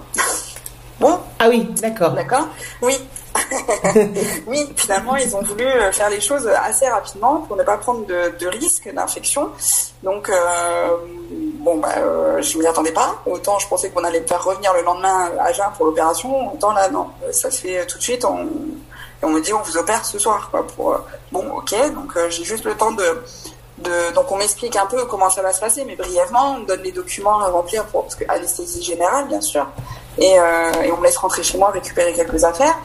[1.01, 2.13] bon, Ah oui, d'accord.
[2.13, 2.47] D'accord
[2.83, 2.99] Oui.
[4.47, 8.05] oui, finalement, ils ont voulu euh, faire les choses assez rapidement pour ne pas prendre
[8.07, 9.51] de, risque d'infection.
[10.03, 10.97] Donc, euh,
[11.61, 13.17] bon, bah, euh, je ne m'y attendais pas.
[13.27, 16.73] Autant je pensais qu'on allait me faire revenir le lendemain à Jeun pour l'opération, autant
[16.73, 17.07] là, non.
[17.33, 18.25] Ça se fait tout de suite.
[18.25, 20.51] On, et on me dit, on vous opère ce soir.
[21.31, 23.23] Bon, ok, donc j'ai juste le temps de...
[24.15, 26.83] Donc on m'explique un peu comment ça va se passer, mais brièvement, on me donne
[26.83, 29.67] les documents à remplir pour parce que anesthésie générale, bien sûr,
[30.19, 32.77] et on me laisse rentrer chez moi récupérer quelques affaires.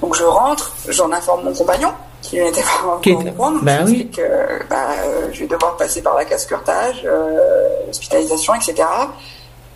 [0.00, 3.52] Donc je rentre, j'en informe mon compagnon qui n'était pas encore au courant.
[3.52, 4.10] Donc bah je oui.
[4.10, 8.84] que bah, euh, je vais devoir passer par la casse-curtage, euh, hospitalisation, etc.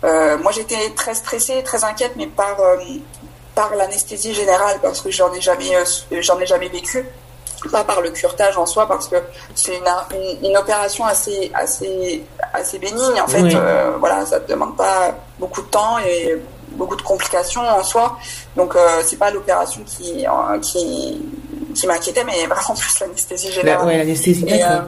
[0.03, 2.77] Euh, moi j'étais très stressée, très inquiète, mais par euh,
[3.55, 5.71] par l'anesthésie générale parce que j'en ai jamais
[6.11, 7.05] j'en ai jamais vécu
[7.71, 9.17] pas par le curetage en soi parce que
[9.53, 13.55] c'est une, une, une opération assez assez assez bénigne en fait Oui.
[13.99, 18.17] Voilà ça ne demande pas beaucoup de temps et beaucoup de complications en soi
[18.55, 21.21] donc euh, c'est pas l'opération qui euh, qui
[21.75, 24.87] qui m'inquiétait mais vraiment plus l'anesthésie La- générale ouais, l'anesthésie, et, d'accord.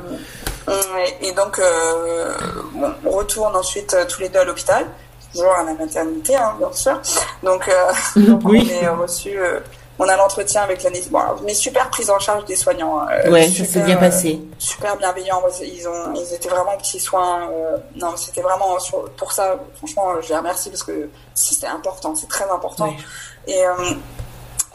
[0.69, 0.81] euh,
[1.21, 2.33] et, et donc, euh,
[2.73, 4.85] bon, on retourne ensuite tous les deux à l'hôpital,
[5.33, 6.99] toujours à la maternité, hein, bien sûr.
[7.41, 7.91] Donc, euh,
[8.21, 8.69] donc Oui.
[8.71, 9.59] on est reçu, euh,
[9.99, 11.09] on a l'entretien avec l'anesthésie.
[11.11, 12.99] Bon, mais super prise en charge des soignants.
[12.99, 14.39] hein, euh, ouais, ça super, s'est bien euh, passé.
[14.57, 15.39] super bienveillants.
[15.41, 17.49] Moi, Ils ont, ils étaient vraiment petits soins.
[17.51, 19.55] euh, non, c'était vraiment sur- pour ça.
[19.77, 22.85] Franchement, je les remercie parce que c'est important, c'est très important.
[22.87, 22.97] Ouais.
[23.47, 23.73] Et, euh,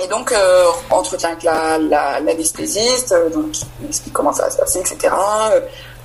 [0.00, 4.50] et donc, euh, entretien avec la, la, l'anesthésiste, euh, donc qui m'explique comment ça va
[4.50, 5.12] se passer, etc.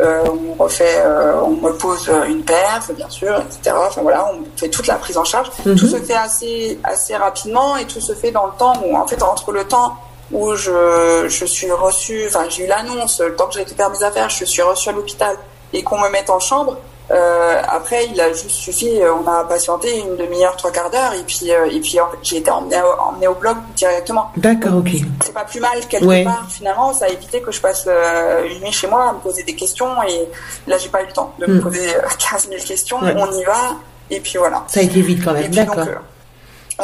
[0.02, 3.76] Euh, on refait, euh, on me pose une perf, bien sûr, etc.
[3.78, 5.52] Enfin voilà, on fait toute la prise en charge.
[5.66, 5.76] Mhm.
[5.76, 9.06] Tout se fait assez, assez rapidement et tout se fait dans le temps où, en
[9.06, 9.96] fait, entre le temps
[10.32, 14.04] où je, je suis reçue, enfin j'ai eu l'annonce, le temps que j'ai récupéré mes
[14.04, 15.38] affaires, je suis reçue à l'hôpital
[15.74, 16.78] et qu'on me mette en chambre.
[17.12, 21.14] Euh, après, il a juste suffi, euh, on a patienté une demi-heure, trois quarts d'heure,
[21.14, 24.32] et puis euh, et puis en fait, j'ai été emmenée, au- emmenée au bloc directement.
[24.38, 24.90] D'accord, ok.
[25.24, 26.24] C'est pas plus mal quelque Ouais.
[26.24, 26.48] part.
[26.50, 29.44] Finalement, ça a évité que je passe euh, une nuit chez moi à me poser
[29.44, 30.30] des questions, et
[30.66, 31.62] là j'ai pas eu le temps de me Mm.
[31.62, 32.00] poser euh,
[32.32, 33.02] 15 000 questions.
[33.02, 33.14] Ouais.
[33.18, 33.76] On y va,
[34.10, 34.64] et puis voilà.
[34.68, 35.80] Ça a été vite quand même, d'accord.
[35.80, 35.96] euh,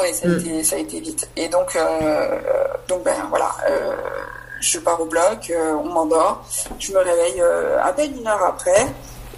[0.02, 0.38] oui, ça, a Mm.
[0.40, 1.30] été, ça a été vite.
[1.38, 2.40] Et donc, euh,
[2.90, 3.96] donc ben voilà, euh,
[4.60, 6.44] je pars au bloc, euh, on m'endort,
[6.78, 8.86] je me réveille euh, à peine une heure après,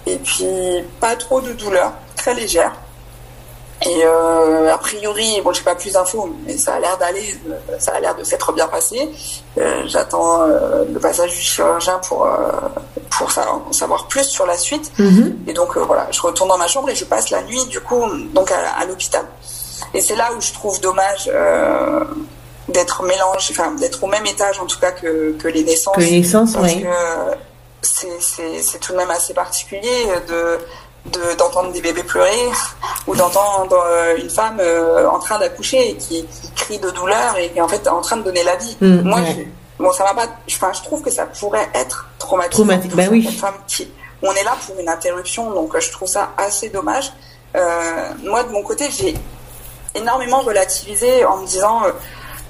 [0.06, 2.72] et puis pas trop de douleur, très légère.
[3.84, 7.36] Et euh, a priori, bon, j'ai pas plus d'infos, mais ça a l'air d'aller,
[7.80, 9.10] ça a l'air de s'être bien passé.
[9.58, 12.50] Euh, J'attends euh, le passage du chirurgien pour euh,
[13.10, 13.32] pour
[13.72, 14.92] savoir plus sur la suite.
[14.98, 15.36] Mhm.
[15.48, 17.80] Et donc euh, voilà, je retourne dans ma chambre et je passe la nuit du
[17.80, 19.24] coup donc à, à l'hôpital.
[19.94, 22.04] Et c'est là où je trouve dommage euh,
[22.68, 25.96] d'être mélangé, enfin d'être au même étage en tout cas que, que les naissances.
[25.96, 26.82] Que les naissances, parce oui.
[26.82, 26.88] que
[27.82, 30.58] c'est tout de même assez particulier de
[31.06, 32.30] de- d'entendre des bébés pleurer
[33.08, 37.36] ou d'entendre euh, une femme euh, en train d'accoucher et qui, qui crie de douleur
[37.38, 38.76] et qui est en fait en train de donner la vie.
[38.80, 39.48] Mm, Moi, ouais.
[39.78, 40.26] je- bon, ça va pas.
[40.48, 42.52] Enfin, je trouve que ça pourrait être traumatique.
[42.52, 43.24] Traumatique, pour bah oui.
[43.36, 43.90] femmes qui,
[44.22, 47.12] on est là pour une interruption, donc je trouve ça assez dommage.
[47.56, 49.14] Euh, moi, de mon côté, j'ai
[49.96, 51.90] énormément relativisé en me disant, euh,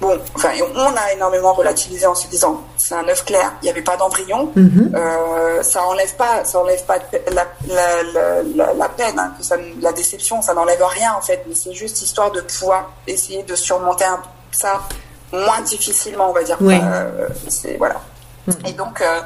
[0.03, 3.71] bon, enfin, on a énormément relativisé en se disant, c'est un œuf clair, il n'y
[3.71, 4.93] avait pas d'embryon, Mhm.
[4.95, 6.97] euh, ça enlève pas, ça enlève pas
[7.31, 11.23] la, la, la, la, la peine, hein, que ça, la déception, ça n'enlève rien en
[11.23, 14.83] fait, mais c'est juste histoire de pouvoir essayer de surmonter un- ça
[15.33, 16.59] moins difficilement, on va dire.
[16.61, 16.79] Oui.
[16.83, 18.01] Euh, c'est voilà.
[18.67, 19.21] Et donc, euh,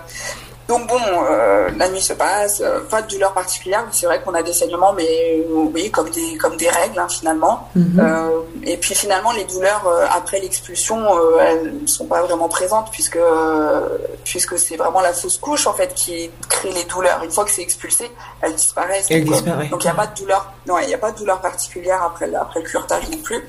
[0.68, 1.00] donc bon,
[1.30, 3.84] euh, la nuit se passe, euh, pas de douleur particulière.
[3.92, 7.06] C'est vrai qu'on a des saignements, mais euh, oui, comme des comme des règles hein,
[7.08, 7.68] finalement.
[7.76, 12.48] Euh, et puis finalement, les douleurs euh, après l'expulsion, euh, elles ne sont pas vraiment
[12.48, 13.88] présentes puisque euh,
[14.24, 17.22] puisque c'est vraiment la fausse couche en fait qui crée les douleurs.
[17.22, 19.06] Une fois que c'est expulsé, elles disparaissent.
[19.10, 19.70] Elles Donc, disparaissent.
[19.70, 20.52] Donc il n'y a pas de douleur.
[20.66, 23.44] Non, il n'y a pas de douleur particulière après le, après le curetage non plus.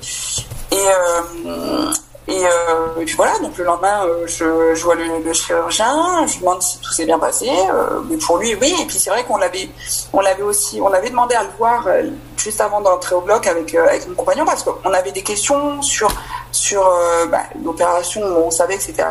[0.72, 1.92] Et euh,
[2.30, 6.28] et, euh, et puis voilà, donc le lendemain, euh, je, je vois le, le chirurgien,
[6.28, 7.48] je lui demande si tout s'est bien passé.
[7.50, 8.76] euh, mais pour lui, oui.
[8.82, 9.70] Et puis c'est vrai qu'on l'avait,
[10.12, 12.04] on l'avait aussi, on avait demandé à le voir euh,
[12.36, 15.82] juste avant d'entrer au bloc avec euh, avec mon compagnon parce qu'on avait des questions
[15.82, 16.10] sur
[16.52, 16.82] sur
[17.30, 19.04] bah, l'opération, on savait que c'était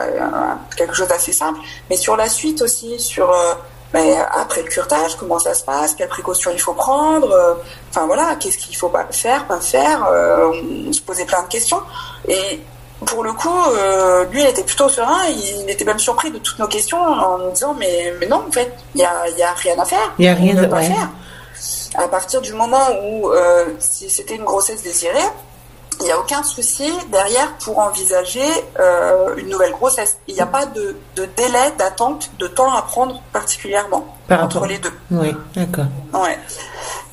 [0.77, 3.33] quelque chose d'assez simple, mais sur la suite aussi, sur
[3.95, 7.59] mais après le curtage, comment ça se passe, quelles précautions il faut prendre,
[7.91, 10.11] enfin voilà, qu'est-ce qu'il faut pas faire, pas faire,
[10.89, 11.81] on se posait plein de questions
[12.27, 12.61] et
[13.05, 15.27] pour le coup, euh, lui, il était plutôt serein.
[15.29, 18.51] Il, était même surpris de toutes nos questions en nous disant mais, mais non, en
[18.51, 20.15] fait, il n'y a, y a rien à faire.
[20.19, 21.11] Il n'y a rien à faire.
[21.95, 25.19] À partir du moment où euh, si c'était une grossesse désirée,
[26.01, 28.45] il n'y a aucun souci derrière pour envisager
[28.79, 30.19] euh, une nouvelle grossesse.
[30.29, 34.67] Il n'y a pas de, de délai d'attente, de temps à prendre particulièrement Par entre
[34.67, 34.93] les deux.
[35.11, 35.87] Oui, d'accord.
[36.13, 36.39] Ouais.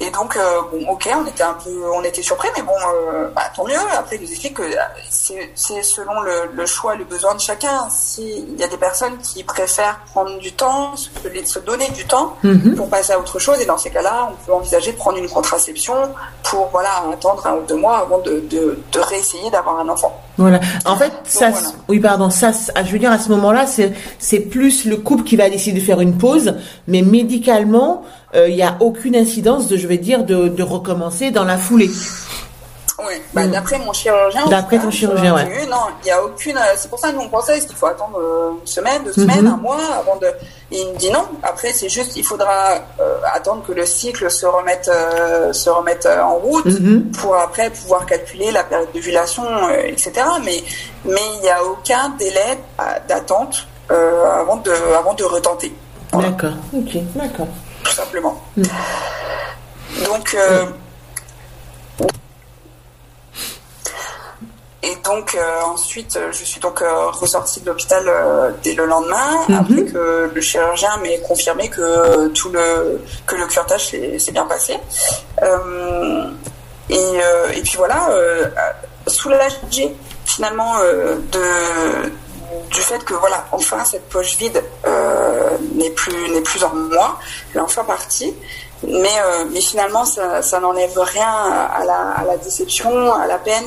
[0.06, 3.30] Et donc, euh, bon, ok, on était un peu, on était surpris, mais bon, euh,
[3.34, 3.78] bah, tant mieux.
[3.98, 4.64] Après, il nous explique que
[5.10, 7.88] c'est selon le, le, choix, le besoin de chacun.
[7.90, 11.10] S'il y a des personnes qui préfèrent prendre du temps, se,
[11.46, 12.76] se donner du temps Mhm.
[12.76, 15.30] pour passer à autre chose, et dans ces cas-là, on peut envisager de prendre une
[15.30, 15.96] contraception
[16.44, 20.20] pour, voilà, attendre un ou deux mois avant de, de, de réessayer d'avoir un enfant.
[20.38, 20.60] Voilà.
[20.86, 21.68] En fait, ça, voilà.
[21.90, 22.52] oui, pardon, ça,
[22.84, 25.86] je veux dire, à ce moment-là, c'est, c'est plus le couple qui va décider de
[25.86, 26.56] faire une pause,
[26.88, 28.04] mais médicalement,
[28.36, 31.58] euh, il n'y a aucune incidence de, je vais dire, de, de recommencer dans la
[31.58, 31.90] foulée.
[33.00, 33.52] Oui, bah, Mm.
[33.52, 34.46] d'après mon chirurgien.
[34.48, 35.66] D'après ton chirurgien, ouais.
[35.68, 36.56] Non, il n'y a aucune.
[36.58, 39.10] euh, C'est pour ça que nous on pensait qu'il faut attendre euh, une semaine, deux
[39.18, 39.30] Mhm.
[39.30, 40.28] semaines, un mois avant de.
[40.72, 41.26] Et il me dit non.
[41.42, 46.06] Après, c'est juste, il faudra euh, attendre que le cycle se remette, euh, se remette
[46.06, 47.12] euh, en route Mhm.
[47.20, 49.44] pour après pouvoir calculer la période d'ovulation,
[49.84, 50.12] etc.
[50.46, 50.64] Mais
[51.06, 52.60] mais il n'y a aucun délai
[53.08, 55.74] d'attente avant de avant de retenter.
[56.12, 56.54] Voilà, D'accord.
[56.78, 57.48] Ok, d'accord.
[57.84, 58.40] tout simplement.
[58.56, 58.64] Mm.
[60.06, 60.36] Donc.
[60.36, 60.66] euh,
[64.86, 68.86] Et donc euh, ensuite, euh, je suis donc euh, ressortie de l'hôpital euh, dès le
[68.86, 69.56] lendemain, Mhm.
[69.62, 74.78] après que le chirurgien m'ait confirmé que tout le que le curetage s'est bien passé.
[76.90, 76.96] Et,
[77.58, 78.10] et puis voilà,
[79.08, 82.12] soulagée finalement de
[82.70, 84.62] du fait que voilà enfin cette poche vide
[85.76, 87.18] n'est plus n'est plus en moi,
[87.54, 88.34] elle est enfin partie.
[88.86, 89.16] Mais
[89.52, 91.34] mais finalement ça, ça n'enlève rien
[91.80, 93.64] à la, à la déception, à la peine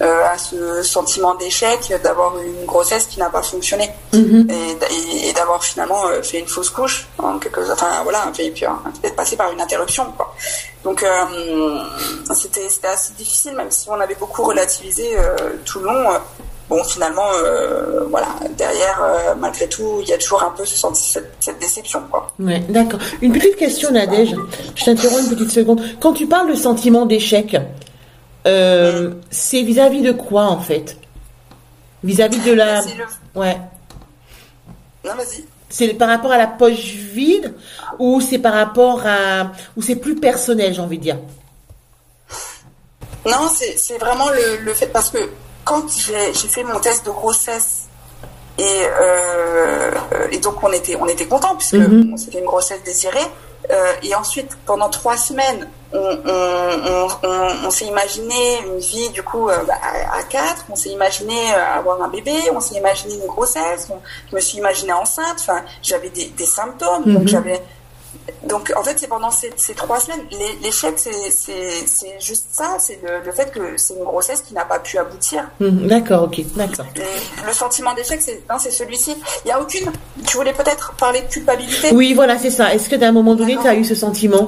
[0.00, 4.46] à ce sentiment d'échec d'avoir une grossesse qui n'a pas fonctionné Mhm.
[4.50, 8.50] et, et- et d'avoir finalement euh, fait une fausse couche en quelque enfin voilà et
[8.50, 10.34] puis hein, d'être passé par une interruption quoi
[10.84, 11.78] donc euh,
[12.34, 16.18] c'était c'était assez difficile même si on avait beaucoup relativisé euh, tout le long euh,
[16.68, 20.76] bon finalement euh, voilà derrière euh, malgré tout il y a toujours un peu ce
[20.76, 23.00] senti- cette, cette déception quoi Ouais, d'accord.
[23.20, 24.34] Une petite question, Nadège.
[24.76, 25.82] Je t'interromps une petite seconde.
[26.00, 27.54] Quand tu parles de sentiment d'échec,
[28.46, 30.96] euh, c'est vis-à-vis de quoi, en fait?
[32.02, 32.82] Vis-à-vis de la...
[32.82, 33.04] C'est le-
[33.40, 33.58] Ouais.
[35.04, 37.54] non vas-y C'est par rapport à la poche vide
[37.98, 39.52] ou c'est par rapport à...
[39.76, 41.18] ou c'est plus personnel, j'ai envie de dire?
[43.26, 45.18] Non, c'est c'est vraiment le, le fait parce que
[45.64, 47.82] quand j'ai j'ai fait mon test de grossesse
[48.58, 48.62] et,
[49.00, 49.90] euh,
[50.32, 52.16] et donc on était on était content puisque Mhm.
[52.16, 53.26] c'était une grossesse désirée
[53.70, 59.22] Euh, et ensuite pendant trois semaines on, on, on, on- s'est imaginé une vie du
[59.22, 60.64] coup euh, bah, à, à quatre.
[60.70, 62.32] On s'est imaginé euh, avoir un bébé.
[62.52, 63.88] On s'est imaginé une grossesse.
[63.90, 65.36] On- je me suis imaginé enceinte.
[65.40, 67.02] Enfin j'avais des, des symptômes.
[67.06, 67.14] Mhm.
[67.14, 67.60] donc j'avais
[68.44, 70.20] donc en fait c'est pendant ces, ces trois semaines.
[70.30, 72.76] L'é- l'échec c'est juste ça.
[72.78, 75.48] C'est le, le fait que c'est une grossesse qui n'a pas pu aboutir.
[75.60, 76.86] Mhm, D'accord, ok, d'accord.
[77.46, 79.16] Le sentiment d'échec c'est celui-ci.
[79.44, 79.90] Il y a aucune
[80.26, 81.90] tu voulais peut-être parler de culpabilité?
[81.92, 82.74] Oui, voilà, c'est ça.
[82.74, 84.46] Est-ce que d'un moment donné, tu as eu ce sentiment?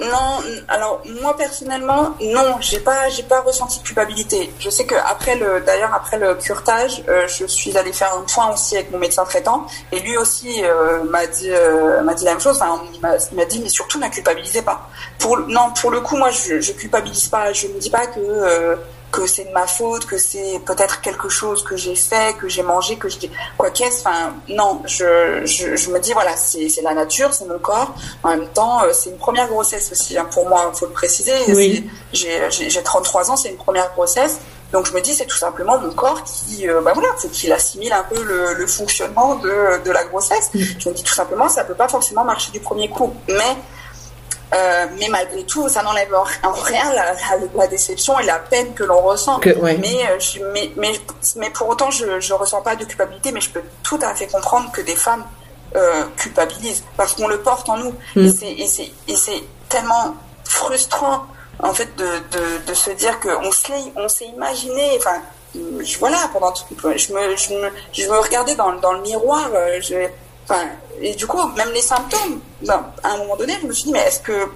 [0.00, 4.52] Non, alors moi personnellement, non, j'ai pas, j'ai pas ressenti de culpabilité.
[4.58, 8.20] Je sais que après le, d'ailleurs après le curtage, euh, je suis allée faire un
[8.22, 12.24] point aussi avec mon médecin traitant, et lui aussi euh, m'a dit, euh, m'a dit
[12.24, 12.56] la même chose.
[12.60, 14.88] Enfin, il m'a, il m'a dit mais surtout ne culpabilisez pas.
[15.18, 17.52] Pour non, pour le coup, moi je, je culpabilise pas.
[17.54, 18.76] Je me dis pas que euh,
[19.12, 22.62] que c'est de ma faute, que c'est peut-être quelque chose que j'ai fait, que j'ai
[22.62, 24.00] mangé, que j'ai quoi qu'est-ce.
[24.00, 27.94] Enfin, non, je, je, je me dis voilà, c'est c'est la nature, c'est mon corps.
[28.22, 30.18] En même temps, euh, c'est une première grossesse aussi.
[30.18, 31.32] hein, pour moi, faut le préciser.
[31.48, 31.88] Oui.
[32.12, 34.38] J'ai j'ai- j'ai 33 ans, c'est une première grossesse.
[34.72, 37.52] Donc je me dis c'est tout simplement mon corps qui, euh, bah voilà, faut qu'il
[37.52, 40.50] assimile un peu le, le fonctionnement de, de la grossesse.
[40.52, 43.56] Je me dis tout simplement ça peut pas forcément marcher du premier coup, mais
[44.54, 47.18] euh, mais malgré tout, ça n'enlève en rien la, la,
[47.54, 49.40] la déception et la peine que l'on ressent.
[49.40, 49.76] Que- ouais.
[49.78, 50.92] Mais, euh, je, mais, mais,
[51.36, 54.26] mais pour autant, je je ressens pas de culpabilité, mais je peux tout à fait
[54.28, 55.24] comprendre que des femmes
[55.74, 57.94] euh, culpabilisent parce qu'on le porte en nous.
[58.14, 58.26] Mm.
[58.26, 61.26] Et c'est- Et c'est et c'est tellement frustrant
[61.58, 64.96] en fait de, de, de se dire qu'on s'est on s'est imaginé.
[64.98, 65.20] Enfin,
[65.54, 66.64] je, voilà, pendant tout,
[66.96, 69.48] je me je me je me regardais dans dans le miroir.
[69.54, 69.96] euh, Je,
[70.48, 70.62] enfin,
[71.00, 72.40] et du coup, même les symptômes.
[72.62, 74.48] ben, à un moment donné, je me suis dit mais est-ce que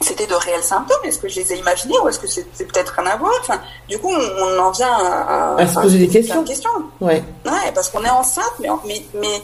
[0.00, 0.98] c'était de réels symptômes?
[1.04, 1.94] Est-ce que je les ai imaginés?
[2.02, 3.32] Ou est-ce que c'est peut-être rien à voir?
[3.40, 6.44] Enfin, Du coup, on, en vient à, à, se poser des questions.
[7.00, 7.22] Ouais.
[7.46, 9.42] ouais, parce qu'on est enceinte, mais, mais, mais,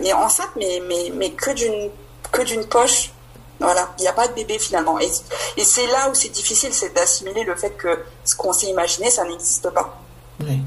[0.00, 1.90] mais enceinte, mais, mais, mais que d'une
[2.32, 3.12] que d'une poche.
[3.60, 5.00] Voilà, il n'y a pas de bébé finalement.
[5.00, 5.10] Et,
[5.56, 7.88] et c'est là où c'est difficile, c'est d'assimiler le fait que
[8.24, 9.98] ce qu'on s'est imaginé, ça n'existe pas.
[10.40, 10.60] Oui,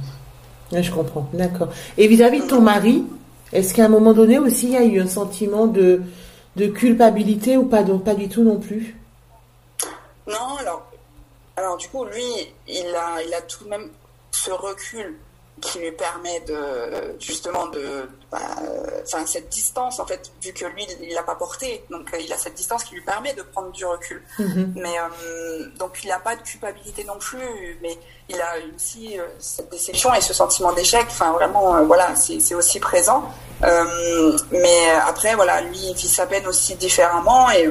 [0.73, 1.69] je comprends, d'accord.
[1.97, 3.05] Et vis-à-vis de ton mari,
[3.53, 6.01] est-ce qu'à un moment donné aussi, il y a eu un sentiment de,
[6.55, 8.95] de culpabilité ou pas, donc pas du tout non plus?
[10.27, 10.89] Non, alors,
[11.57, 12.23] alors du coup, lui,
[12.67, 13.89] il a, il a tout de même
[14.31, 15.15] ce recul
[15.61, 18.39] qui lui permet de justement de bah,
[19.03, 22.31] enfin cette distance en fait vu que lui il l'a pas porté donc euh, il
[22.33, 24.71] a cette distance qui lui permet de prendre du recul mm-hmm.
[24.75, 27.97] mais euh, donc il n'a pas de culpabilité non plus mais
[28.29, 32.79] il a aussi euh, cette déception et ce sentiment d'échec enfin vraiment voilà c'est aussi
[32.79, 37.69] présent mais après voilà lui il vit sa peine aussi différemment et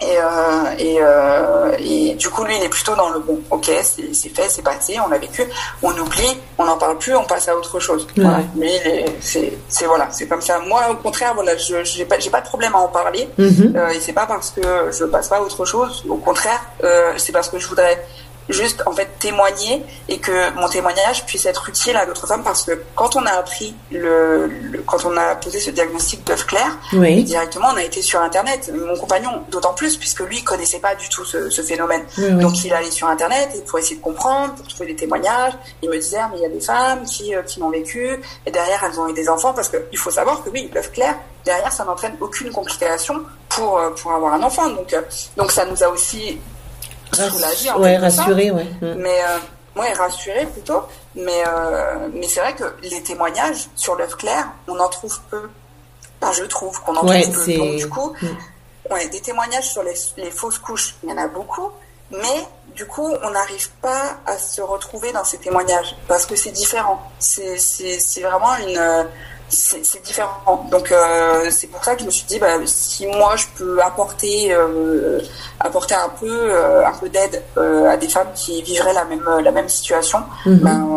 [0.00, 3.40] et, euh, et, euh, et, du coup, lui, il est plutôt dans le bon.
[3.50, 5.42] Ok, c'est fait, c'est passé, on a vécu,
[5.80, 8.06] on oublie, on n'en parle plus, on passe à autre chose.
[8.16, 8.40] Voilà.
[8.56, 10.58] Mais c'est voilà, c'est comme ça.
[10.58, 13.28] Moi, au contraire, voilà, je j'ai pas j'ai pas de problème à en parler.
[13.38, 13.76] Mm-hmm.
[13.76, 16.04] euh, et c'est pas parce que je passe pas à autre chose.
[16.08, 18.04] Au contraire, euh, c'est parce que je voudrais
[18.48, 22.64] juste en fait témoigner et que mon témoignage puisse être utile à d'autres femmes parce
[22.64, 24.50] que quand on a appris le,
[24.86, 26.78] quand on a posé ce diagnostic d'œuf clair
[27.22, 31.08] directement on a été sur internet mon compagnon d'autant plus puisque lui connaissait pas du
[31.08, 32.02] tout ce, ce phénomène.
[32.40, 35.52] Donc il allait sur internet et pour essayer de comprendre pour trouver des témoignages
[35.82, 38.20] il me disait ah, mais il y a des femmes qui euh, qui l'ont vécu
[38.46, 40.92] et derrière elles ont eu des enfants parce que il faut savoir que oui l'œuf
[40.92, 44.68] clair derrière ça n'entraîne aucune complication pour euh, pour avoir un enfant.
[44.70, 45.02] Donc euh,
[45.36, 46.38] donc ça nous a aussi
[47.12, 47.70] soulagé.
[47.72, 48.66] ouais, rassuré, ouais.
[48.80, 48.94] Mm.
[48.98, 50.82] Mais euh, ouais, rassuré plutôt.
[51.14, 55.48] Mais euh, mais c'est vrai que les témoignages sur l'œuf clair, on en trouve peu.
[56.20, 57.56] Enfin, je trouve qu'on en trouve peu.
[57.56, 58.92] Donc du coup, mm.
[58.92, 61.70] ouais, des témoignages sur les, les fausses couches, il y en a beaucoup.
[62.10, 66.52] Mais du coup, on n'arrive pas à se retrouver dans ces témoignages parce que c'est
[66.52, 67.00] différent.
[67.18, 69.08] C'est vraiment une
[69.52, 70.66] c'est différent.
[70.70, 73.80] Donc euh, c'est pour ça que je me suis dit, bah, si moi je peux
[73.80, 75.20] apporter, euh,
[75.60, 79.52] apporter un peu, euh, un peu d'aide à des femmes qui vivraient la même, la
[79.52, 80.58] même situation, mhm.
[80.58, 80.88] ben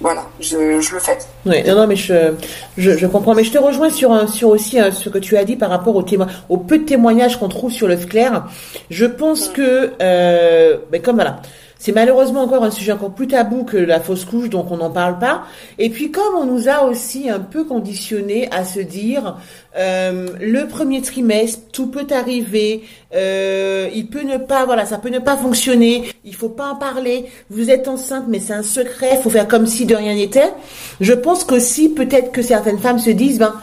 [0.00, 1.18] voilà, je, je, le fais.
[1.46, 2.34] Oui, non, non, mais je,
[2.76, 3.34] je, je, comprends.
[3.34, 6.04] Mais je te rejoins sur, sur aussi ce que tu as dit par rapport au,
[6.48, 8.44] au peu de témoignages qu'on trouve sur le clair.
[8.90, 9.52] Je pense mm.
[9.52, 11.40] que, ben, comme voilà
[11.82, 14.90] c'est malheureusement encore un sujet encore plus tabou que la fausse couche, donc on n'en
[14.90, 15.42] parle pas.
[15.80, 19.36] Et puis comme on nous a aussi un peu conditionné à se dire,
[19.76, 22.84] euh, le premier trimestre, tout peut arriver,
[23.16, 26.76] euh, il peut ne pas, voilà, ça peut ne pas fonctionner, il faut pas en
[26.76, 27.24] parler.
[27.50, 30.52] Vous êtes enceinte, mais c'est un secret, faut faire comme si de rien n'était.
[31.00, 33.54] Je pense qu'aussi peut-être que certaines femmes se disent, ben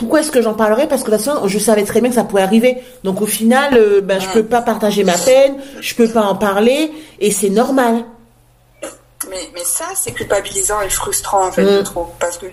[0.00, 0.88] pourquoi est-ce que j'en parlerais?
[0.88, 2.78] Parce que de toute façon, je savais très bien que ça pouvait arriver.
[3.04, 6.34] Donc au final, euh, ben, je peux pas partager ma peine, je peux pas en
[6.34, 8.06] parler, et c'est normal.
[9.28, 11.84] Mais, mais ça, c'est culpabilisant et frustrant, en fait, je mm.
[11.84, 12.06] trouve.
[12.18, 12.46] Parce que,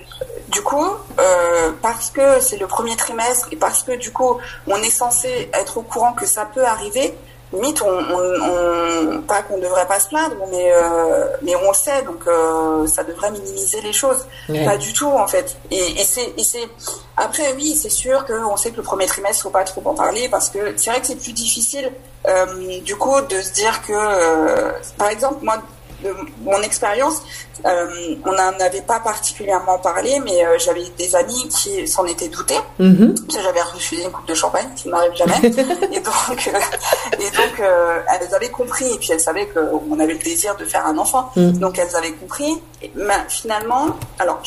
[0.50, 0.86] du coup,
[1.20, 5.50] euh, parce que c'est le premier trimestre et parce que, du coup, on est censé
[5.54, 7.14] être au courant que ça peut arriver,
[7.54, 12.02] limite, on, on, pas qu'on devrait pas se plaindre, mais euh, mais on le sait,
[12.04, 14.26] donc euh, ça devrait minimiser les choses.
[14.66, 15.58] Pas du tout en fait.
[15.72, 16.68] Et, et c'est c'est
[17.16, 20.28] après oui, c'est sûr qu'on sait que le premier trimestre faut pas trop en parler
[20.30, 21.92] parce que c'est vrai que c'est plus difficile
[22.28, 25.58] euh, du coup de se dire que euh, par exemple moi
[26.04, 27.24] de mon expérience,
[27.66, 32.28] euh, on n'en avait pas particulièrement parlé, mais euh, j'avais des amis qui s'en étaient
[32.28, 32.60] doutés.
[32.80, 35.38] Mm J'avais refusé une coupe de champagne, qui n'arrive jamais.
[35.44, 40.20] et donc, euh, et donc elles avaient compris, et puis elles savaient qu'on avait le
[40.20, 41.32] désir de faire un enfant.
[41.36, 41.54] Mm.
[41.54, 42.62] Donc elles avaient compris.
[42.96, 43.88] mais finalement,
[44.20, 44.42] alors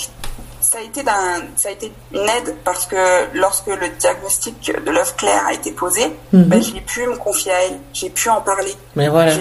[0.61, 2.97] ça a été d'un, ça a été une aide parce que
[3.35, 6.45] lorsque le diagnostic de l'œuf clair a été posé, mhm.
[6.45, 8.75] ben, j'ai pu me confier à elle, j'ai pu en parler.
[8.97, 9.33] Mais voilà.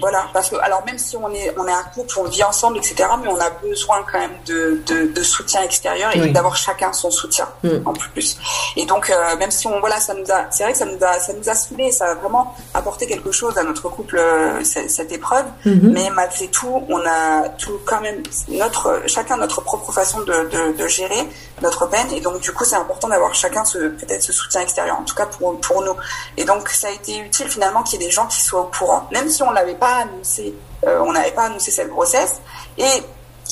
[0.00, 2.78] Voilà, parce que alors même si on est, on est un couple, on vit ensemble,
[2.78, 3.08] etc.
[3.22, 7.10] Mais on a besoin quand même de, de, de soutien extérieur et d'avoir chacun son
[7.10, 7.82] soutien mhm.
[7.84, 8.38] en plus.
[8.76, 11.02] Et donc euh, même si on, voilà, ça nous a, c'est vrai que ça nous
[11.02, 14.62] a, ça nous a soulé, ça a vraiment apporté quelque chose à notre couple euh,
[14.64, 15.46] cette, épreuve.
[15.64, 15.92] Mhm.
[15.92, 20.57] Mais malgré tout, on a tout quand même notre, chacun notre propre façon de, de
[20.72, 21.28] de, gérer
[21.62, 22.06] notre peine.
[22.12, 25.26] Et donc, du coup, c'est important d'avoir chacun peut-être ce soutien extérieur, en tout cas
[25.26, 25.94] pour, pour nous.
[26.36, 28.70] Et donc, ça a été utile finalement qu'il y ait des gens qui soient au
[28.76, 30.54] courant, même si on l'avait pas annoncé,
[30.86, 32.40] euh, on n'avait pas annoncé cette grossesse.
[32.76, 33.02] Et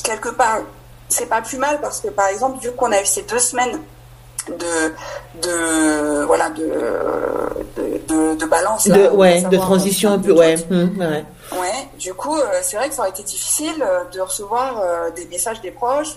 [0.03, 0.59] quelque part,
[1.09, 3.79] c'est pas plus mal parce que, par exemple, vu qu'on a eu ces deux semaines
[4.49, 4.93] de,
[5.41, 6.63] de voilà de,
[7.75, 10.55] de, de, balance de, ouais, de transition un peu ouais.
[10.69, 11.25] Mmh, ouais.
[11.51, 15.09] Ouais, du coup, euh, c'est vrai que ça aurait été difficile euh, de recevoir euh,
[15.11, 16.15] des messages des proches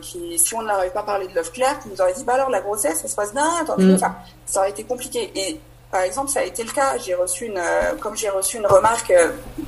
[0.00, 2.50] qui, si on n'avait pas parlé de l'œuf clair, qui nous auraient dit, bah alors
[2.50, 3.94] la grossesse, ça se passe bien, attendez, mm.
[3.94, 4.14] enfin,
[4.46, 5.30] ça aurait été compliqué.
[5.34, 5.60] Et
[5.90, 6.94] par exemple, ça a été le cas.
[7.04, 9.12] J'ai reçu une, euh, comme j'ai reçu une remarque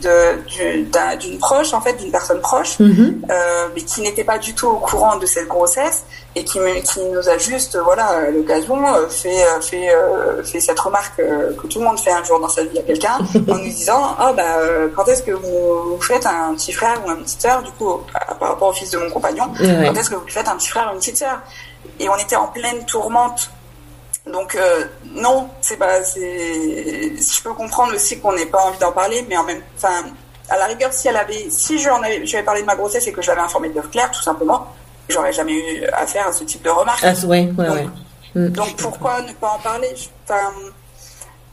[0.03, 0.37] de
[1.18, 3.23] d'une proche, en fait, d'une personne proche, Mhm.
[3.31, 6.05] euh, mais qui n'était pas du tout au courant de cette grossesse
[6.37, 10.43] et qui, me- qui nous a juste, voilà, à l'occasion, euh, fait, euh, fait, euh,
[10.45, 12.83] fait cette remarque euh, que tout le monde fait un jour dans sa vie à
[12.83, 13.18] quelqu'un,
[13.49, 17.01] en nous disant, ah bah, euh, quand est-ce que vous, vous faites un petit frère
[17.07, 18.01] ou une petite sœur, du coup,
[18.39, 19.64] par rapport au fils de mon compagnon, quand
[19.97, 21.41] est-ce que vous faites un petit frère ou une petite sœur?
[21.99, 23.51] Et on était en pleine tourmente.
[24.27, 26.03] Donc euh, non, c'est pas.
[26.05, 26.23] C'est.
[27.16, 29.61] Je peux comprendre aussi qu'on n'ait pas envie d'en parler, mais en même.
[29.77, 30.05] Enfin,
[30.49, 33.12] à la rigueur, si elle avait, si je avais, j'avais parlé de ma grossesse et
[33.12, 34.66] que je l'avais informée de l'œuf clair, tout simplement,
[35.09, 37.03] j'aurais jamais eu affaire à ce type de remarques.
[37.03, 37.89] Ah, ouais, ouais, ouais.
[38.35, 38.49] Mm.
[38.49, 39.89] Donc pourquoi ne pas en parler?
[40.25, 40.53] Enfin,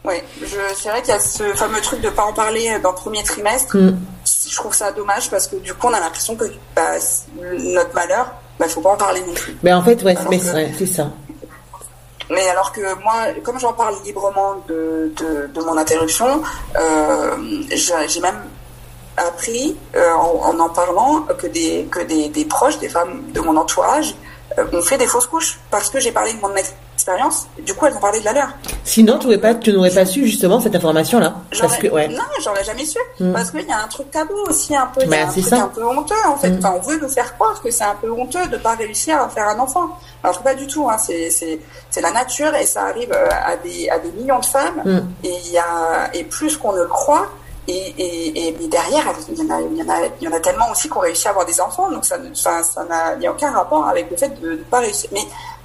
[0.03, 2.89] ouais, je, c'est vrai qu'il y a ce fameux truc de pas en parler dans
[2.91, 3.77] le premier trimestre.
[3.77, 3.97] Mm.
[4.49, 6.45] Je trouve ça dommage parce que du coup, on a l'impression que
[6.75, 6.91] bah,
[7.39, 9.55] notre malheur, bah, faut pas en parler non plus.
[9.63, 11.09] Ben en fait, ouais, mais que- ouais, c'est ça.
[12.29, 16.41] Mais alors que moi, comme j'en parle librement de, de, mon interruption,
[16.75, 17.35] euh,
[17.71, 18.43] j'ai même
[19.15, 23.55] appris euh, en, en parlant que des que des, des proches, des femmes de mon
[23.55, 24.13] entourage,
[24.57, 26.53] euh, ont fait des fausses couches parce que j'ai parlé de mon
[26.97, 27.45] expérience.
[27.59, 28.49] Du coup, elles ont parlé de la leur.
[28.83, 31.35] Sinon, tu n'aurais pas, tu n'aurais pas su justement cette information-là.
[31.61, 32.07] Parce que, ouais.
[32.07, 32.97] Non, j'aurais jamais su.
[33.19, 33.33] Mm.
[33.33, 35.05] Parce qu'il y a un truc tabou aussi, un peu.
[35.05, 35.63] Bah, a un c'est truc ça.
[35.63, 36.49] un peu honteux, en fait.
[36.49, 36.57] Mm.
[36.57, 39.29] Enfin, on veut nous faire croire que c'est un peu honteux de pas réussir à
[39.29, 39.87] faire un enfant.
[40.23, 40.89] Alors que pas du tout.
[40.89, 40.97] Hein.
[40.97, 41.59] C'est, c'est,
[41.91, 44.81] c'est la nature et ça arrive euh, à des, à des millions de femmes.
[44.83, 44.99] Mm.
[45.23, 47.27] Et il y a, et plus qu'on ne le croit.
[47.69, 50.31] Et, et, et mais derrière, il y en a, il y en a, il y
[50.31, 51.91] en a tellement aussi qui ont réussi à avoir des enfants.
[51.91, 54.51] Donc ça, ne- ça, ça n'a, il n'y a aucun rapport avec le fait de
[54.51, 55.09] ne pas réussir.
[55.13, 55.19] Mais,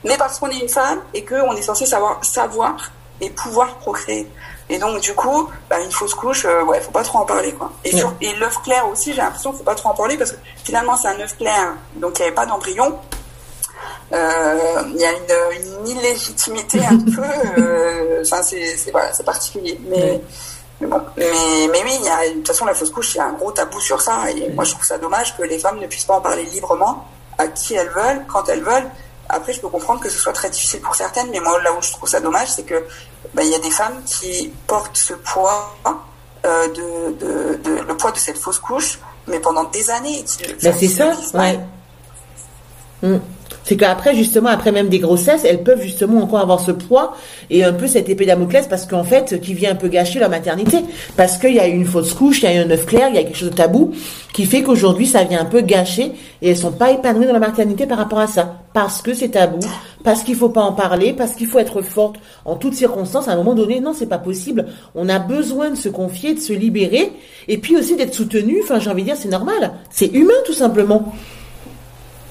[0.04, 2.90] mais parce qu'on est une femme et qu'on est censé savoir, savoir
[3.20, 4.28] et pouvoir procréer.
[4.68, 7.52] Et donc, du coup, bah, une fausse couche, euh, ouais, faut pas trop en parler,
[7.52, 7.70] quoi.
[7.84, 7.98] Et, Ouais.
[8.00, 10.36] sur- et l'œuf clair aussi, j'ai l'impression qu'il faut pas trop en parler parce que
[10.64, 12.98] finalement, c'est un œuf clair, donc il n'y avait pas d'embryon.
[14.12, 17.22] Euh, Il y a une, une illégitimité un peu,
[17.58, 19.78] euh, enfin, c'est, voilà, c'est particulier.
[19.88, 20.20] Mais,
[20.80, 21.30] bon, mais,
[21.70, 23.32] mais oui, il y a, de toute façon, la fausse couche, il y a un
[23.32, 24.30] gros tabou sur ça.
[24.30, 27.06] Et moi, je trouve ça dommage que les femmes ne puissent pas en parler librement
[27.38, 28.90] à qui elles veulent, quand elles veulent.
[29.32, 31.82] Après, je peux comprendre que ce soit très difficile pour certaines, mais moi, là où
[31.82, 32.84] je trouve ça dommage, c'est que
[33.34, 35.74] bah, il y a des femmes qui portent ce poids
[36.46, 40.22] euh, de, de, de- le poids de cette fausse couche, mais pendant des années.
[40.24, 41.58] qui- Ben c'est ça, ouais.
[43.02, 43.16] Mm.
[43.64, 47.14] C'est qu'après, justement, après même des grossesses, elles peuvent justement encore avoir ce poids
[47.48, 50.30] et un peu cette épée Damoclès parce qu'en fait, qui vient un peu gâcher leur
[50.30, 50.78] maternité.
[51.16, 53.08] Parce qu'il y a eu une fausse couche, il y a eu un œuf clair,
[53.08, 53.92] il y a quelque chose de tabou
[54.32, 56.10] qui fait qu'aujourd'hui, ça vient un peu gâcher
[56.42, 58.56] et elles sont pas épanouies dans la maternité par rapport à ça.
[58.74, 59.58] Parce que c'est tabou,
[60.02, 62.16] parce qu'il faut pas en parler, parce qu'il faut être forte
[62.46, 63.28] en toutes circonstances.
[63.28, 64.66] À un moment donné, non, c'est pas possible.
[64.94, 67.12] On a besoin de se confier, de se libérer
[67.48, 68.60] et puis aussi d'être soutenu.
[68.62, 69.72] Enfin, j'ai envie de dire, c'est normal.
[69.90, 71.12] C'est humain, tout simplement.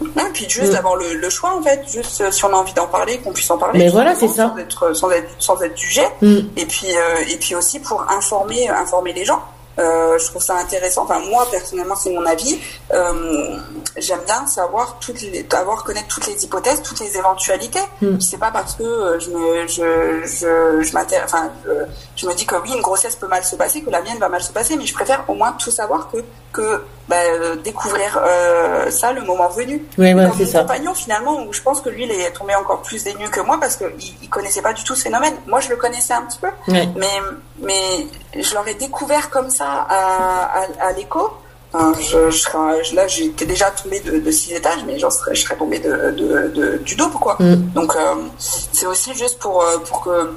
[0.01, 0.73] Ouais, puis juste Mm.
[0.73, 3.31] d'avoir le, le choix en fait, juste euh, si on a envie d'en parler, qu'on
[3.31, 3.77] puisse en parler.
[3.77, 4.49] Mais voilà, c'est ça.
[4.49, 6.01] Sans être, sans être, sans être jugé.
[6.23, 6.37] Mm.
[6.57, 9.41] Et puis, euh, et puis aussi pour informer, informer les gens.
[9.79, 11.03] Euh, je trouve ça intéressant.
[11.03, 12.59] Enfin, moi personnellement, c'est mon avis.
[12.93, 13.57] Euh,
[13.97, 17.79] J'aime bien savoir toutes les, avoir connaître toutes les hypothèses, toutes les éventualités.
[18.01, 18.19] Mm.
[18.19, 21.71] C'est pas parce que euh, je me, je, je, je m'inter- enfin, je,
[22.15, 24.29] je me dis que oui, une grossesse peut mal se passer, que la mienne va
[24.29, 26.17] mal se passer, mais je préfère au moins tout savoir que,
[26.51, 29.85] que bah, euh, découvrir euh, ça le moment venu.
[29.97, 30.61] Oui, Comme c'est mon ça.
[30.61, 33.57] compagnon, finalement, où je pense que lui, il est tombé encore plus dénu que moi
[33.59, 33.87] parce qu'il
[34.21, 35.33] il connaissait pas du tout ce phénomène.
[35.47, 36.87] Moi, je le connaissais un petit peu, Ouais.
[36.95, 37.19] mais,
[37.59, 38.07] mais
[38.41, 41.31] je l'aurais découvert comme ça à, à, à l'écho.
[41.73, 42.47] Enfin, je, je
[42.83, 45.79] je- là, j'étais déjà tombée de, de six étages, mais j'en serais, je serais tombée
[45.79, 47.37] de, de, de- du double, quoi.
[47.39, 47.55] Mm.
[47.73, 50.33] Donc, euh, c'est aussi juste pour, euh, pour que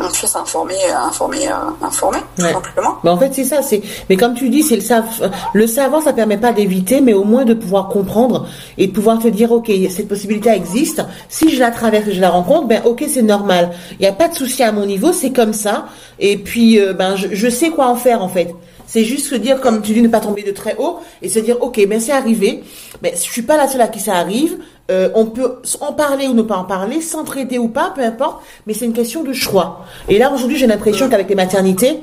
[0.00, 0.04] on
[0.36, 0.74] informer,
[1.06, 2.52] informer, euh, informer, tout Ouais.
[2.52, 2.96] simplement.
[3.04, 3.62] Mais en fait, c'est ça.
[3.62, 3.82] C'est.
[4.08, 5.12] Mais comme tu dis, c'est le savoir.
[5.52, 8.46] Le savoir, ça permet pas d'éviter, mais au moins de pouvoir comprendre
[8.78, 11.02] et de pouvoir te dire, ok, cette possibilité existe.
[11.28, 13.70] Si je la traverse, et je la rencontre, ben ok, c'est normal.
[13.92, 15.86] Il n'y a pas de souci à mon niveau, c'est comme ça.
[16.18, 18.54] Et puis, euh, ben, je, je sais quoi en faire en fait.
[18.86, 21.38] C'est juste se dire, comme tu dis, ne pas tomber de très haut et se
[21.38, 22.62] dire, ok, ben c'est arrivé.
[23.02, 24.58] Mais je suis pas la seule à qui ça arrive.
[24.90, 28.42] Euh, on peut en parler ou ne pas en parler, s'entraider ou pas, peu importe.
[28.66, 29.84] Mais c'est une question de choix.
[30.08, 32.00] Et là, aujourd'hui, j'ai l'impression qu'avec les maternités,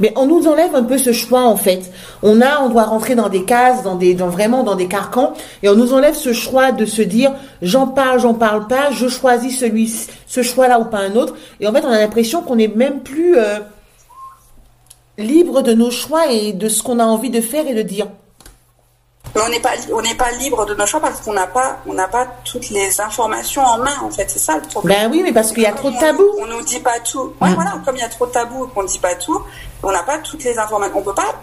[0.00, 1.90] mais on nous enlève un peu ce choix en fait.
[2.22, 5.34] On a, on doit rentrer dans des cases, dans des, dans vraiment dans des carcans,
[5.62, 9.08] et on nous enlève ce choix de se dire j'en parle, j'en parle pas, je
[9.08, 9.92] choisis celui,
[10.26, 11.34] ce choix-là ou pas un autre.
[11.60, 13.58] Et en fait, on a l'impression qu'on est même plus euh,
[15.18, 18.08] libre de nos choix et de ce qu'on a envie de faire et de dire.
[19.34, 21.78] Mais on n'est pas, on n'est pas libre de nos choix parce qu'on n'a pas,
[21.86, 24.28] on n'a pas toutes les informations en main, en fait.
[24.30, 24.98] C'est ça le problème.
[24.98, 26.24] Ben oui, mais parce qu'il y a trop de tabous.
[26.38, 27.34] On, on nous dit pas tout.
[27.40, 27.54] Ouais, Mm.
[27.54, 27.72] voilà.
[27.84, 29.40] Comme il y a trop de tabous et qu'on ne dit pas tout,
[29.82, 30.98] on n'a pas toutes les informations.
[30.98, 31.34] On peut pas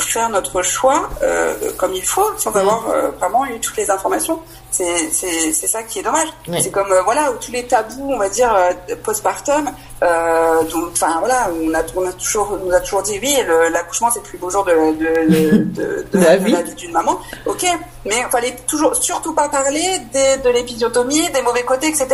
[0.00, 4.40] faire notre choix euh, comme il faut sans avoir euh, vraiment eu toutes les informations.
[4.70, 6.28] C'est c'est ça qui est dommage.
[6.60, 9.70] C'est comme euh, voilà tous les tabous on va dire euh, postpartum.
[10.02, 13.36] Euh, enfin voilà on a on a toujours on nous a toujours dit oui
[13.72, 17.18] l'accouchement c'est le plus beau jour de de, de, de, la vie d'une maman.
[17.46, 17.66] Ok
[18.06, 22.06] mais il fallait toujours surtout pas parler des, de l'épisiotomie des mauvais côtés etc.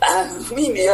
[0.00, 0.06] Bah,
[0.54, 0.86] oui, mais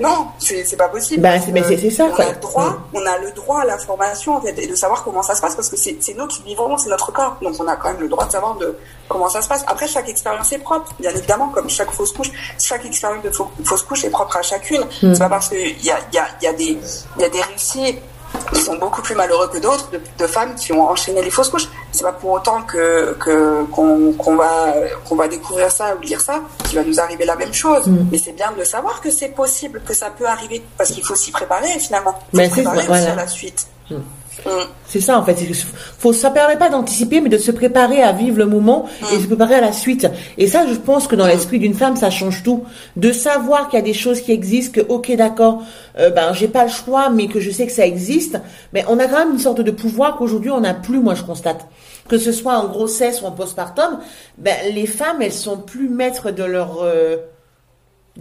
[0.00, 1.22] non, c'est pas possible.
[1.22, 2.06] Bah, mais c'est ça.
[2.06, 5.04] On a le droit, on a le droit à l'information en fait, et de savoir
[5.04, 7.66] comment ça se passe parce que c'est nous qui vivons, c'est notre corps, donc on
[7.68, 8.76] a quand même le droit de savoir de
[9.08, 9.64] comment ça se passe.
[9.66, 12.30] Après, chaque expérience est propre, bien évidemment, comme chaque fausse couche.
[12.58, 13.30] Chaque expérience de
[13.64, 14.82] fausse couche est propre à chacune.
[15.02, 15.12] Mm.
[15.12, 16.78] C'est pas parce qu'il y a, y, a, y, a des,
[17.18, 18.00] y a des réussites
[18.52, 21.68] qui sont beaucoup plus malheureux que d'autres, de, femmes qui ont enchaîné les fausses couches.
[21.96, 23.14] C'est pas pour autant que
[23.72, 24.74] qu'on va
[25.08, 27.86] qu'on va découvrir ça ou lire ça qu'il va nous arriver la même chose.
[27.86, 28.08] Mm.
[28.12, 31.14] Mais c'est bien de savoir que c'est possible, que ça peut arriver, parce qu'il faut
[31.14, 32.14] s'y préparer finalement.
[32.34, 33.66] Mais c'est préparer aussi à la suite.
[33.90, 33.96] Mm.
[34.86, 35.36] C'est ça en fait.
[35.98, 39.26] Faut, ça permet pas d'anticiper, mais de se préparer à vivre le moment et se
[39.26, 40.06] préparer à la suite.
[40.38, 42.64] Et ça, je pense que dans l'esprit d'une femme, ça change tout.
[42.96, 45.62] De savoir qu'il y a des choses qui existent, que ok, d'accord,
[45.98, 48.38] euh, ben j'ai pas le choix, mais que je sais que ça existe.
[48.72, 51.00] Mais on a quand même une sorte de pouvoir qu'aujourd'hui on n'a plus.
[51.00, 51.66] Moi, je constate
[52.08, 53.98] que ce soit en grossesse ou en postpartum,
[54.38, 57.16] ben les femmes, elles sont plus maîtres de leur euh,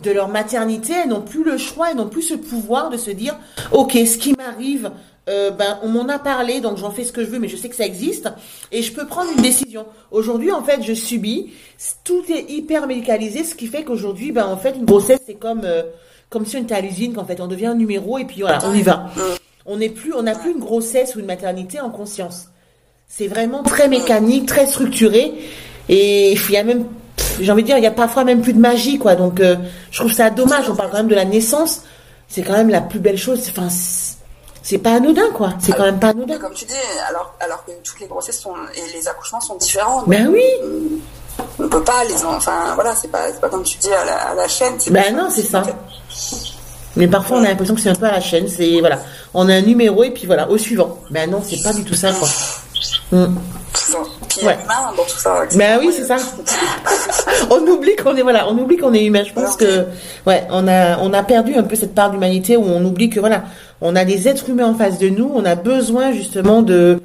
[0.01, 3.11] de leur maternité, elles n'ont plus le choix, elles n'ont plus ce pouvoir de se
[3.11, 3.37] dire,
[3.71, 4.91] ok, ce qui m'arrive,
[5.29, 7.55] euh, ben on m'en a parlé, donc j'en fais ce que je veux, mais je
[7.55, 8.29] sais que ça existe
[8.71, 9.85] et je peux prendre une décision.
[10.11, 11.53] Aujourd'hui, en fait, je subis.
[12.03, 15.61] Tout est hyper médicalisé, ce qui fait qu'aujourd'hui, ben en fait, une grossesse c'est comme
[15.63, 15.83] euh,
[16.29, 18.59] comme si on était à l'usine, qu'en fait, on devient un numéro et puis voilà,
[18.65, 19.07] on y va.
[19.65, 22.49] On n'est plus, on n'a plus une grossesse ou une maternité en conscience.
[23.07, 25.33] C'est vraiment très mécanique, très structuré
[25.87, 26.85] et il y a même,
[27.39, 29.15] j'ai envie de dire, il y a parfois même plus de magie, quoi.
[29.15, 29.55] Donc, euh,
[29.91, 30.69] je trouve ça dommage.
[30.69, 31.83] On parle quand même de la naissance.
[32.27, 33.39] C'est quand même la plus belle chose.
[33.49, 33.69] Enfin
[34.65, 35.53] c'est pas anodin quoi.
[35.59, 36.39] C'est quand même pas anodin.
[36.39, 36.73] Comme tu dis,
[37.07, 40.01] alors, alors que toutes les grossesses sont, et les accouchements sont différents.
[40.07, 40.41] Ben oui.
[41.59, 44.73] On, peut pas les, enfin voilà, c'est pas, pas comme tu dis à la, chaîne.
[44.89, 45.61] Ben non, c'est ça.
[46.95, 48.47] Mais parfois on a l'impression que c'est un peu à la chaîne.
[48.47, 48.99] C'est voilà,
[49.35, 50.97] on a un numéro et puis voilà, au suivant.
[51.11, 52.27] Ben non, c'est pas du tout ça quoi.
[53.11, 53.25] Mm.
[54.29, 54.57] Puis ouais.
[54.63, 55.43] humain dans tout ça.
[55.55, 56.17] Ben oui, c'est ça.
[57.49, 59.23] on oublie qu'on est voilà, on oublie qu'on est humain.
[59.23, 59.85] Je pense que
[60.25, 63.19] ouais, on a on a perdu un peu cette part d'humanité où on oublie que
[63.19, 63.43] voilà,
[63.81, 67.01] on a des êtres humains en face de nous, on a besoin justement de,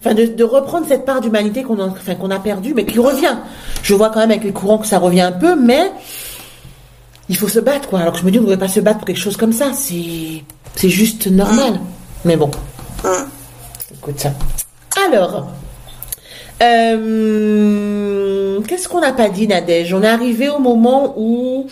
[0.00, 3.36] enfin de, reprendre cette part d'humanité qu'on a, enfin, qu'on a perdue, mais qui revient.
[3.82, 5.90] Je vois quand même avec les courants que ça revient un peu, mais
[7.28, 8.00] il faut se battre, quoi.
[8.00, 9.52] Alors que je me dis, on ne devrait pas se battre pour quelque chose comme
[9.52, 9.72] ça.
[9.74, 10.44] C'est,
[10.76, 11.80] c'est juste normal.
[12.24, 12.50] Mais bon.
[13.92, 14.30] Écoute ça.
[15.04, 15.46] Alors,
[16.62, 19.92] euh, qu'est-ce qu'on n'a pas dit, Nadège?
[19.92, 21.66] On est arrivé au moment où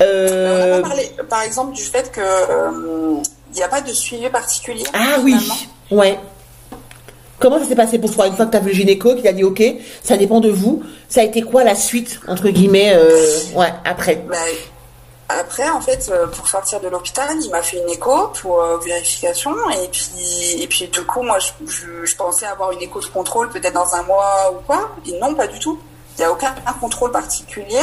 [0.00, 0.76] euh...
[0.76, 3.22] On a parlé, par exemple, du fait que il euh,
[3.54, 4.84] n'y a pas de suivi particulier.
[4.92, 5.36] Ah oui,
[5.90, 6.18] ouais.
[7.38, 8.26] Comment ça s'est passé pour toi?
[8.26, 9.62] Une fois que tu as vu le gynéco qui t'a dit OK,
[10.02, 10.82] ça dépend de vous.
[11.08, 14.24] Ça a été quoi la suite entre guillemets euh, ouais après?
[14.28, 14.36] Bah,
[15.28, 19.54] Après en fait euh, pour sortir de l'hôpital, il m'a fait une écho pour vérification
[19.70, 23.50] et puis et puis du coup moi je, je pensais avoir une écho de contrôle
[23.50, 25.78] peut-être dans un mois ou quoi et non pas du tout.
[26.18, 27.78] Il n'y a aucun contrôle particulier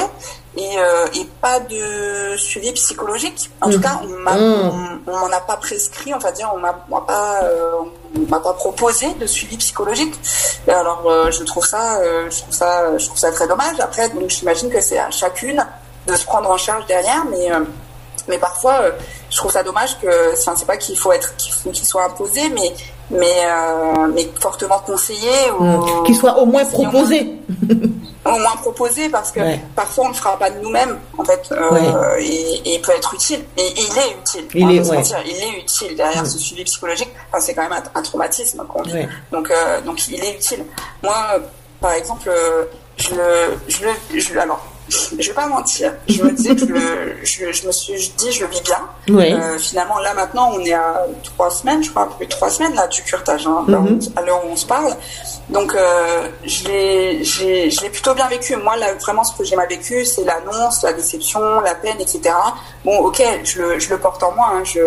[0.58, 3.50] et, euh, et, pas de suivi psychologique.
[3.62, 3.82] En tout mm.
[3.82, 5.02] cas, on mm.
[5.08, 7.84] m'en a pas prescrit, on va dire, on m'a pas, euh,
[8.28, 10.14] m'a pas proposé de suivi psychologique.
[10.68, 13.80] Et alors, euh, je trouve ça, euh, je trouve ça, je trouve ça très dommage.
[13.80, 15.66] Après, donc j'imagine que c'est à chacune
[16.08, 17.49] de se prendre en charge derrière, mais
[18.28, 18.82] mais parfois,
[19.30, 22.74] je trouve ça dommage que, enfin, c'est pas qu'il faut être, qu'il soit imposé, mais
[23.12, 23.43] mais
[24.14, 26.03] mais fortement conseillé ou mm.
[26.06, 27.36] qu'il soit au moins proposé.
[28.26, 29.39] au moins proposé parce que
[29.76, 33.41] parfois on ne fera pas de nous-mêmes en fait euh, et, il peut être utile.
[33.58, 34.47] Et, il est utile.
[34.56, 37.10] Il, est, il est utile derrière ce suivi psychologique.
[37.32, 38.64] Enfin, c'est quand même un, traumatisme
[39.32, 40.66] donc euh, donc il est utile.
[41.03, 41.16] Moi
[41.80, 42.32] par exemple
[42.97, 43.16] je
[43.68, 45.94] je, je alors je vais pas mentir.
[46.08, 46.66] Je me dis que
[47.24, 48.82] je, je, me suis dis, je le vis bien.
[49.10, 52.76] Euh, finalement, là maintenant, on est à trois semaines, je crois, plus de trois semaines
[52.76, 54.12] là du curtage, hein, mm-hmm.
[54.16, 54.96] à l'heure où on se parle.
[55.50, 58.56] Donc, euh, je l'ai, je l'ai plutôt bien vécu.
[58.56, 62.22] Moi, là, vraiment, ce que j'ai mal vécu, c'est l'annonce, la déception, la peine, etc.
[62.84, 64.52] Bon, ok, je le, je le porte en moi.
[64.54, 64.80] Hein, je,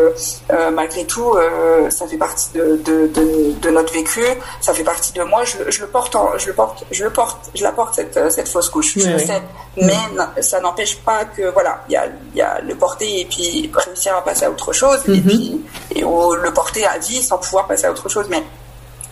[0.52, 4.22] euh, malgré tout, euh, ça fait partie de, de, de, de, notre vécu.
[4.60, 5.44] Ça fait partie de moi.
[5.44, 8.32] Je, je le porte, en, je le porte, je le porte, je la porte cette,
[8.32, 8.98] cette fausse couche.
[8.98, 9.42] je le sais.
[9.88, 13.70] Mais ça n'empêche pas que, voilà, il y a, y a le porter et puis
[13.74, 15.22] réussir à passer à autre chose, et mm-hmm.
[15.22, 15.64] puis
[15.94, 18.26] et le porter à vie sans pouvoir passer à autre chose.
[18.28, 18.42] Mais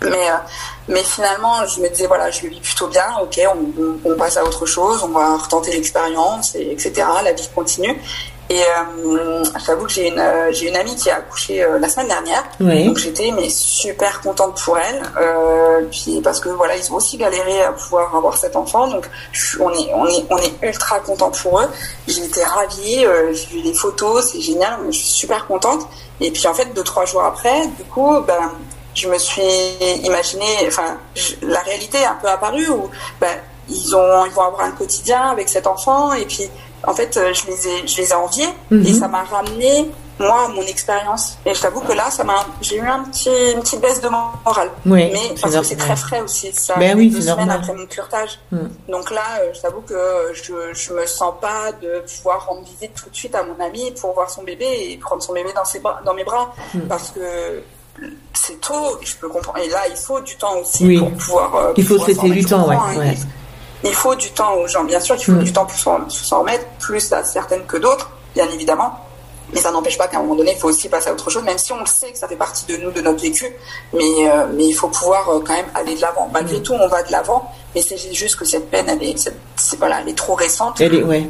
[0.03, 0.35] mais, euh,
[0.89, 4.37] mais finalement, je me disais, voilà, je le vis plutôt bien, ok, on, on, passe
[4.37, 6.93] à autre chose, on va retenter l'expérience, et, etc.
[7.25, 7.99] La vie continue.
[8.49, 11.89] Et euh, j'avoue que j'ai une, euh, j'ai une amie qui a accouché euh, la
[11.89, 12.45] semaine dernière.
[12.61, 15.03] Donc j'étais mais super contente pour elle.
[15.21, 18.87] Euh, puis parce que voilà, ils ont aussi galéré à pouvoir avoir cet enfant.
[18.87, 19.09] Donc
[19.59, 21.69] on est, on est, on est ultra content pour eux.
[22.07, 23.05] J'ai été ravie.
[23.33, 24.79] j'ai vu les photos, c'est génial.
[24.87, 25.89] Je suis super contente.
[26.21, 28.53] Et puis en fait, deux trois jours après, du coup, ben
[28.95, 29.43] je me suis
[30.05, 30.97] imaginé, enfin,
[31.43, 32.89] la réalité est un peu apparue où
[33.21, 33.37] ben,
[33.69, 36.49] ils ont, ils vont avoir un quotidien avec cet enfant et puis
[36.87, 38.95] en fait, euh, je les ai, je les ai enviés et mhm.
[38.95, 41.39] ça m'a ramené moi mon expérience.
[41.45, 44.09] Et je t'avoue que là, ça m'a, j'ai eu un petit, une petite baisse de
[44.09, 44.71] morale.
[44.87, 46.53] Oui, mais parce que c'est très frais aussi.
[46.53, 48.39] Ça ben oui, deux semaines après mon curtage.
[48.51, 48.59] Mm.
[48.89, 49.95] Donc là, euh, je t'avoue que
[50.33, 53.93] je, je me sens pas de pouvoir rendre visite tout de suite à mon ami
[54.01, 56.81] pour voir son bébé et prendre son bébé dans ses bras, dans mes bras, mm.
[56.89, 57.63] parce que
[58.33, 58.99] c'est tôt.
[59.03, 59.59] Je peux comprendre.
[59.59, 61.55] Et là, il faut du temps aussi pour pouvoir.
[61.57, 62.77] Euh, il faut se laisser du temps, ouais.
[62.77, 63.15] Hein, ouais.
[63.85, 65.45] Il faut du temps aux gens, bien sûr qu'il faut mm.
[65.45, 69.01] du temps pour s'en remettre, plus à certaines que d'autres, bien évidemment.
[69.53, 71.45] Mais ça n'empêche pas qu'à un moment donné, il faut aussi passer à autre chose,
[71.45, 73.47] même si on le sait que ça fait partie de nous, de notre vécu.
[73.93, 76.29] Mais, euh, mais il faut pouvoir euh, quand même aller de l'avant.
[76.33, 76.63] Malgré mm.
[76.63, 79.17] tout, on va de l'avant, mais c'est juste que cette peine, elle est,
[79.55, 80.83] c'est, voilà, elle est trop récente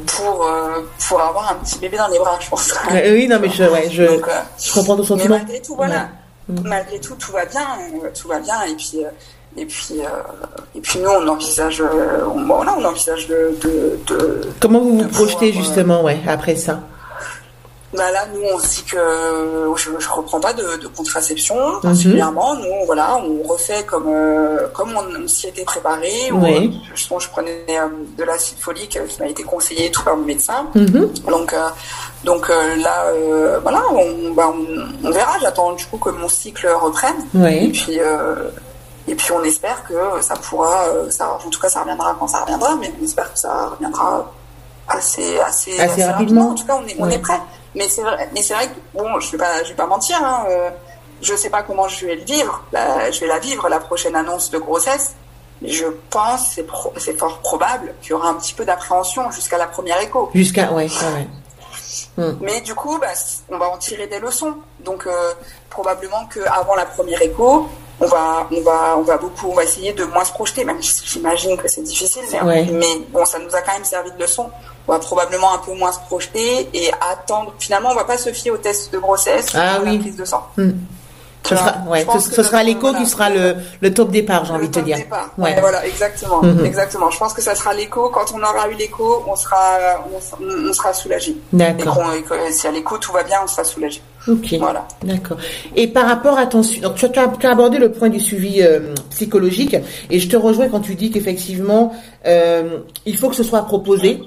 [0.07, 2.73] pour, euh, pour avoir un petit bébé dans les bras, je pense.
[2.91, 5.35] oui, non, mais je, ouais, je, je comprends ton sentiment.
[5.35, 6.09] Mais malgré tout, voilà.
[6.49, 6.61] Mm.
[6.63, 7.67] Malgré tout, tout va bien,
[8.19, 8.63] tout va bien.
[8.63, 9.01] Et puis,
[9.57, 10.07] et puis, euh,
[10.75, 14.99] et puis nous, on envisage, euh, on, voilà, on envisage de, de, de Comment vous
[14.99, 16.79] vous projetez euh, justement, ouais, après ça?
[17.93, 18.97] Bah là, nous, on se dit que
[19.77, 22.53] je, je reprends pas de, de contraception particulièrement.
[22.55, 24.13] Nous, voilà, on refait comme
[24.73, 26.11] comme on, s'y était préparé.
[26.33, 26.79] Oui.
[26.93, 27.65] je, je prenais
[28.17, 30.67] de l'acide folique qui m'a été conseillé tout par mon médecin.
[30.75, 31.09] Mhm.
[31.27, 31.55] Donc
[32.25, 33.05] donc là,
[33.63, 34.53] voilà, on, bah,
[35.03, 35.39] on, verra.
[35.41, 37.15] J'attends du coup que mon cycle reprenne.
[37.33, 37.55] Oui.
[37.55, 37.99] Et puis
[39.07, 42.27] et puis on espère que ça pourra, euh, ça, en tout cas ça reviendra quand
[42.27, 44.31] ça reviendra, mais on espère que ça reviendra
[44.87, 46.49] assez, assez, assez, rapidement.
[46.49, 47.39] En tout cas, on est, on est prêt.
[47.75, 50.17] Mais c'est vrai, mais c'est vrai que bon, je vais pas, je vais pas mentir.
[50.21, 50.69] Hein, euh,
[51.21, 52.63] je sais pas comment je vais le vivre.
[52.73, 55.15] je vais la vivre la prochaine annonce de grossesse.
[55.61, 56.65] Mais je pense, c'est,
[56.97, 60.29] c'est fort probable qu'il y aura un petit peu d'appréhension jusqu'à la première écho.
[60.35, 61.27] Jusqu'à, ouais, ouais.
[62.17, 62.37] Hmm.
[62.41, 63.07] Mais du coup, bah,
[63.49, 64.55] on va en tirer des leçons.
[64.81, 65.33] Donc, euh,
[65.69, 67.67] probablement qu'avant la première écho,
[67.99, 70.81] on va, on va, on va beaucoup, on va essayer de moins se projeter, même
[70.81, 74.49] si j'imagine que c'est difficile, mais, bon, ça nous a quand même servi de leçon.
[74.87, 77.53] On va probablement un peu moins se projeter et attendre.
[77.59, 79.97] Finalement, on va pas se fier au test de grossesse ah, ou oui.
[79.97, 80.47] la prise de sang.
[80.55, 80.71] Hmm.
[81.43, 84.73] Ce sera, ouais, ce, sera l'écho qui sera le, le top départ, j'ai envie de
[84.73, 84.97] te dire.
[84.97, 85.29] Départ.
[85.37, 85.57] Ouais.
[85.59, 86.65] voilà, exactement, mhm.
[86.65, 87.09] exactement.
[87.09, 88.09] Je pense que ça sera l'écho.
[88.09, 89.77] Quand on aura eu l'écho, on sera,
[90.13, 91.37] on, sera soulagé.
[91.53, 92.01] D'accord.
[92.47, 94.01] Et si à l'écho tout va bien, on sera soulagé.
[94.27, 94.55] Ok.
[94.59, 94.87] Voilà.
[95.03, 95.37] D'accord.
[95.75, 98.61] Et par rapport à ton, donc tu as, tu as abordé le point du suivi
[98.61, 99.75] euh, psychologique,
[100.09, 101.93] et je te rejoins quand tu dis qu'effectivement,
[102.25, 104.19] euh, il faut que ce soit proposé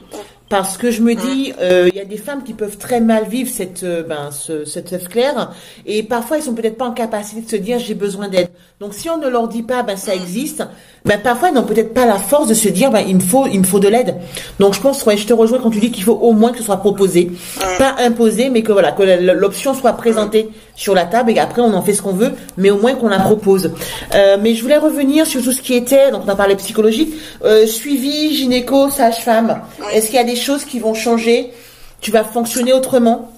[0.51, 3.25] parce que je me dis, euh, il y a des femmes qui peuvent très mal
[3.29, 5.53] vivre cette, euh, ben, ce, cette œuf clair,
[5.87, 8.49] et parfois ils sont peut-être pas en capacité de se dire j'ai besoin d'aide.
[8.81, 10.65] Donc si on ne leur dit pas, ben ça existe,
[11.05, 13.47] ben parfois ils n'ont peut-être pas la force de se dire ben il me faut,
[13.47, 14.17] il me faut de l'aide.
[14.59, 16.59] Donc je pense, ouais, je te rejoins quand tu dis qu'il faut au moins que
[16.59, 17.31] ce soit proposé,
[17.79, 21.75] pas imposé, mais que voilà que l'option soit présentée sur la table et après on
[21.75, 23.73] en fait ce qu'on veut, mais au moins qu'on la propose.
[24.15, 27.15] Euh, mais je voulais revenir sur tout ce qui était, donc on a parlé psychologique,
[27.45, 29.63] euh, suivi, gynéco, sage-femme.
[29.93, 31.53] Est-ce qu'il y a des choses qui vont changer?
[32.01, 33.31] Tu vas fonctionner autrement?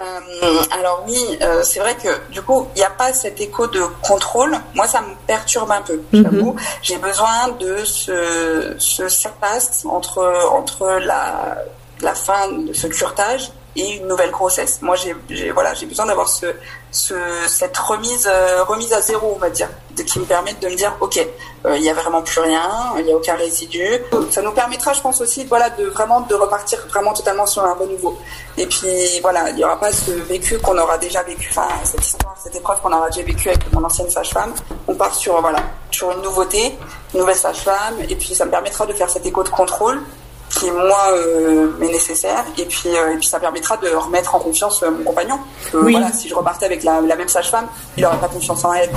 [0.00, 3.66] Euh, alors oui, euh, c'est vrai que du coup, il n'y a pas cet écho
[3.66, 4.56] de contrôle.
[4.74, 6.22] Moi, ça me perturbe un peu, mhm.
[6.22, 6.56] j'avoue.
[6.82, 11.58] J'ai besoin de ce, ce entre, entre la,
[12.00, 14.80] la fin de ce curtage et une nouvelle grossesse.
[14.82, 15.14] Moi, j'ai
[15.52, 16.46] voilà, j'ai besoin d'avoir ce,
[16.90, 17.14] ce,
[17.46, 19.68] cette remise euh, remise à zéro, on va dire,
[20.04, 21.18] qui me permette de me dire, ok,
[21.64, 23.84] euh, il n'y a vraiment plus rien, il n'y a aucun résidu.
[24.30, 27.74] Ça nous permettra, je pense aussi, voilà, de vraiment de repartir vraiment totalement sur un
[27.74, 28.18] renouveau.
[28.56, 32.04] Et puis voilà, il n'y aura pas ce vécu qu'on aura déjà vécu, enfin cette
[32.04, 34.52] histoire, cette épreuve qu'on aura déjà vécu avec mon ancienne sage-femme.
[34.86, 35.60] On part sur voilà,
[35.90, 36.76] sur une nouveauté,
[37.14, 40.02] une nouvelle sage-femme, et puis ça me permettra de faire cet écho de contrôle
[40.58, 42.44] qui moi euh, m'est nécessaire.
[42.56, 45.38] Et puis euh, et puis ça permettra de remettre en confiance euh, mon compagnon.
[45.72, 48.90] Voilà si je repartais avec la, la même sage-femme il n'aurait pas confiance en elle.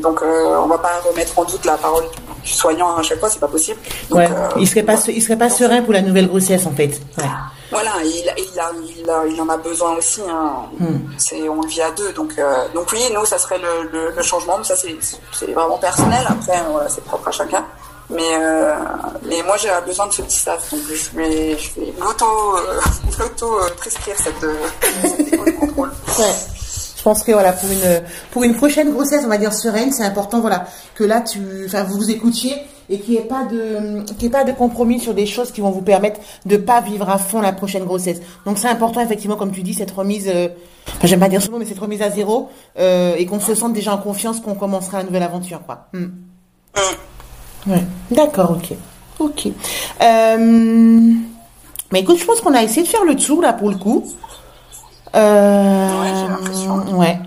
[0.00, 2.04] Donc on va pas remettre en doute la parole
[2.44, 3.78] du soignant à chaque fois c'est pas possible.
[4.10, 4.28] Ouais.
[4.58, 7.00] il serait pas il serait pas serein pour la nouvelle grossesse en fait.
[7.70, 8.70] Voilà il, il, a,
[9.02, 10.62] il, a, il en a besoin aussi hein.
[10.80, 11.00] hmm.
[11.18, 12.34] c'est on le vit à deux donc
[12.74, 14.96] donc oui nous ça serait le, le, le changement ça c'est
[15.32, 16.24] c'est vraiment personnel.
[16.28, 17.64] Après voilà, c'est propre à chacun
[18.10, 18.74] mais, euh,
[19.28, 20.70] mais moi, j'ai besoin de ce petit staff.
[20.70, 21.92] Donc, je vais, je vais
[23.18, 24.52] l'auto-prescrire euh,
[25.02, 25.90] cette, cette contrôle.
[26.18, 26.34] Ouais.
[26.98, 28.02] Je pense que voilà pour une
[28.32, 31.84] pour une prochaine grossesse, on va dire sereine, c'est important voilà que là tu enfin
[31.84, 32.54] vous vous écoutiez
[32.90, 35.60] et qu'il n'y ait pas de qu'il ait pas de compromis sur des choses qui
[35.60, 38.20] vont vous permettre de pas vivre à fond la prochaine grossesse.
[38.44, 40.48] Donc c'est important effectivement comme tu dis cette remise euh,
[40.88, 42.50] enfin j'aime pas dire ce mot mais cette remise à zéro
[42.80, 45.86] euh, et qu'on se sente déjà en confiance qu'on commencera une nouvelle aventure quoi.
[45.92, 46.08] Hmm.
[47.66, 47.82] Ouais.
[48.10, 48.76] D'accord, OK.
[49.18, 49.48] OK.
[50.02, 51.12] Euh,
[51.90, 54.04] mais écoute, je pense qu'on a essayé de faire le tour là pour le coup.
[55.14, 56.98] Euh, ouais, j'ai l'impression.
[56.98, 57.18] Ouais.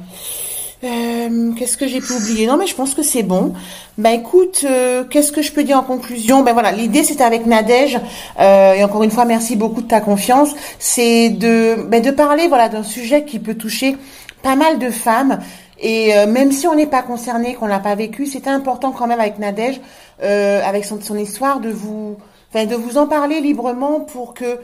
[0.84, 2.48] Euh, qu'est-ce que j'ai pu oublier?
[2.48, 3.54] Non, mais je pense que c'est bon.
[3.98, 6.42] Bah écoute, euh, qu'est-ce que je peux dire en conclusion?
[6.42, 8.00] Ben voilà, l'idée c'était avec Nadège
[8.40, 10.50] euh, et encore une fois merci beaucoup de ta confiance.
[10.80, 13.98] C'est de ben, de parler voilà d'un sujet qui peut toucher
[14.42, 15.40] pas mal de femmes
[15.82, 19.08] et euh, même si on n'est pas concerné, qu'on l'a pas vécu, c'était important quand
[19.08, 19.82] même avec Nadège,
[20.22, 22.18] euh, avec son, histoire de vous,
[22.54, 24.60] enfin de vous en parler librement pour que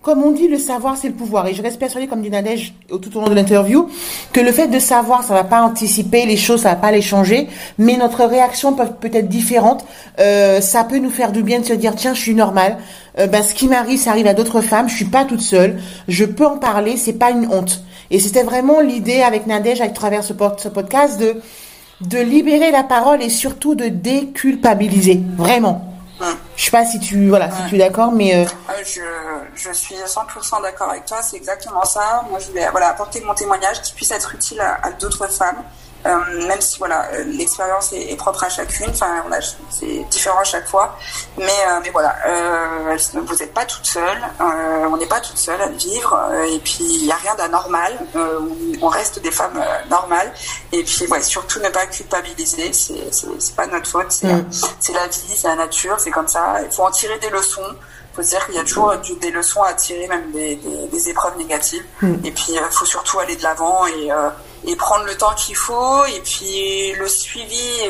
[0.00, 1.46] comme on dit, le savoir, c'est le pouvoir.
[1.46, 3.88] Et je reste persuadée, comme dit Nadège tout au long de l'interview,
[4.34, 7.00] que le fait de savoir, ça va pas anticiper les choses, ça va pas les
[7.00, 7.48] changer,
[7.78, 9.86] mais notre réaction peut être différente.
[10.20, 12.76] Euh, ça peut nous faire du bien de se dire, tiens, je suis normale.
[13.16, 14.90] Ben, ce qui m'arrive, ça arrive à d'autres femmes.
[14.90, 15.80] Je suis pas toute seule.
[16.06, 16.98] Je peux en parler.
[16.98, 17.82] C'est pas une honte.
[18.14, 21.40] Et c'était vraiment l'idée avec Nadège, à travers ce, ce podcast, de
[22.00, 25.20] de libérer la parole et surtout de déculpabiliser.
[25.36, 25.90] Vraiment.
[26.56, 28.44] Je sais pas si tu voilà si tu es d'accord, mais euh...
[28.84, 29.00] je,
[29.56, 31.20] je suis 100% d'accord avec toi.
[31.22, 32.24] C'est exactement ça.
[32.30, 35.64] Moi, je voulais voilà apporter mon témoignage qui puisse être utile à, à d'autres femmes.
[36.06, 40.44] Euh, même si voilà l'expérience est, est, propre à chacune, enfin voilà, c'est différent à
[40.44, 40.98] chaque fois,
[41.38, 45.38] mais euh, mais voilà, euh, vous n'êtes pas toute seule, euh, on n'est pas toute
[45.38, 47.98] seule à vivre, euh, et puis il n'y a rien d'anormal,
[48.82, 50.30] on reste des femmes normales,
[50.72, 54.50] et puis ouais, surtout ne pas culpabiliser, c'est c'est pas notre faute, c'est mm.
[54.80, 57.74] c'est la vie, c'est la nature, c'est comme ça, il faut en tirer des leçons
[58.14, 61.08] faut se dire qu'il y a toujours des leçons à tirer, même des, des, des
[61.08, 61.84] épreuves négatives.
[62.00, 62.14] Mm.
[62.24, 64.30] Et puis, il faut surtout aller de l'avant et, euh,
[64.66, 66.04] et prendre le temps qu'il faut.
[66.06, 67.80] Et puis, le suivi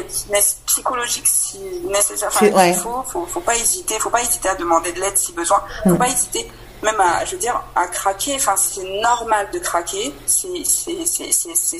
[0.66, 2.28] psychologique si nécessaire.
[2.28, 2.70] Enfin, ouais.
[2.70, 3.98] il faut, faut, faut pas hésiter.
[3.98, 5.62] Faut pas hésiter à demander de l'aide si besoin.
[5.84, 5.98] Faut mm.
[5.98, 6.50] pas hésiter
[6.84, 8.34] même à, je veux dire, à craquer.
[8.36, 10.14] Enfin, c'est normal de craquer.
[10.26, 10.64] C'est,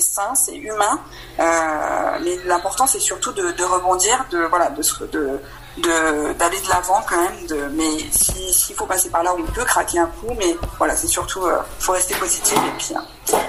[0.01, 0.99] sain, c'est humain.
[1.39, 5.39] Euh, mais l'important, c'est surtout de, de rebondir, de, voilà, de, de,
[5.77, 9.65] d'aller de l'avant quand même de mais s'il si faut passer par là on peut
[9.65, 13.03] craquer un coup mais voilà c'est surtout euh, faut rester positif et puis hein.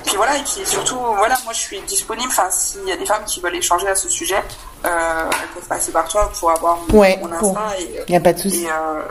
[0.05, 3.07] puis voilà et puis surtout voilà moi je suis disponible enfin s'il y a des
[3.07, 4.43] femmes qui veulent échanger à ce sujet
[4.85, 7.51] euh, elles peuvent passer par toi pour avoir ouais, mon bon.
[7.51, 9.03] Insta et il y a pas de souci et, euh,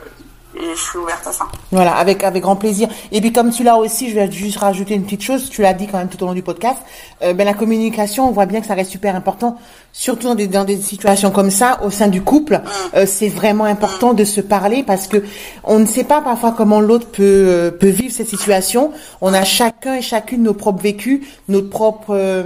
[0.57, 1.45] et je suis ouverte à ça.
[1.71, 2.87] Voilà, avec avec grand plaisir.
[3.11, 5.49] Et puis comme tu l'as aussi, je vais juste rajouter une petite chose.
[5.49, 6.77] Tu l'as dit quand même tout au long du podcast.
[7.23, 9.57] Euh, ben la communication, on voit bien que ça reste super important,
[9.91, 12.55] surtout dans des dans des situations comme ça au sein du couple.
[12.55, 12.97] Mm.
[12.97, 15.23] Euh, c'est vraiment important de se parler parce que
[15.63, 18.91] on ne sait pas parfois comment l'autre peut euh, peut vivre cette situation.
[19.21, 22.43] On a chacun et chacune nos propres vécus, notre propre euh,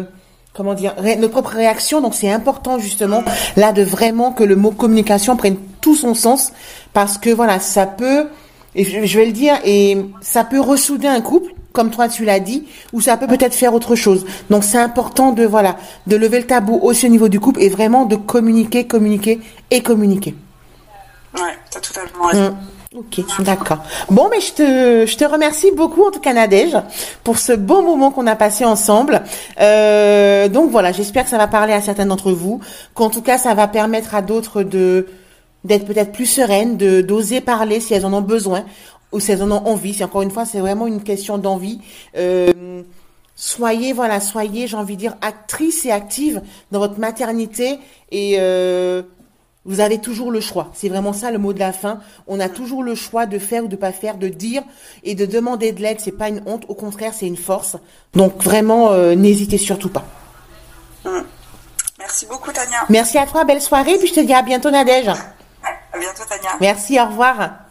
[0.60, 2.01] comment dire, ré, notre propre réaction.
[2.01, 3.24] Donc c'est important justement
[3.55, 6.51] là de vraiment que le mot communication prenne tout son sens
[6.91, 8.28] parce que voilà, ça peut,
[8.76, 12.26] et je, je vais le dire, et ça peut ressouder un couple, comme toi tu
[12.26, 14.26] l'as dit, ou ça peut peut-être faire autre chose.
[14.49, 17.70] Donc c'est important de voilà, de lever le tabou aussi au niveau du couple et
[17.70, 19.39] vraiment de communiquer, communiquer
[19.72, 20.36] et communiquer.
[21.36, 22.49] Ouais, t'as totalement raison.
[22.49, 22.79] Mmh.
[22.96, 23.78] Ok, d'accord.
[24.10, 26.76] Bon, mais je te, je te remercie beaucoup, en tout cas Nadège,
[27.24, 29.22] pour ce beau moment qu'on a passé ensemble.
[29.62, 32.62] Euh, donc voilà, j'espère que ça va parler à certains d'entre vous,
[32.96, 35.06] qu'en tout cas ça va permettre à d'autres de
[35.66, 38.66] d'être peut-être plus sereines, de d'oser parler si elles en ont besoin
[39.12, 39.94] ou si elles en ont envie.
[39.94, 41.80] Si encore une fois, c'est vraiment une question d'envie.
[42.18, 42.82] Euh,
[43.36, 47.78] soyez, voilà, soyez, j'ai envie de dire, actrice et active dans votre maternité
[48.12, 49.04] et euh,
[49.66, 50.72] vous avez toujours le choix.
[50.74, 51.99] C'est vraiment ça le mot de la fin.
[52.28, 54.64] On a toujours le choix de faire ou de pas faire, de dire
[55.03, 55.99] et de demander de l'aide.
[55.99, 57.76] C'est pas une honte, au contraire, c'est une force.
[58.14, 60.05] Donc vraiment, euh, n'hésitez surtout pas.
[61.99, 62.86] Merci beaucoup, Tania.
[62.89, 63.97] Merci à toi, belle soirée.
[63.97, 65.10] Puis je te dis à bientôt, Nadège.
[65.10, 66.51] À bientôt, Tania.
[66.60, 67.69] Merci, au revoir.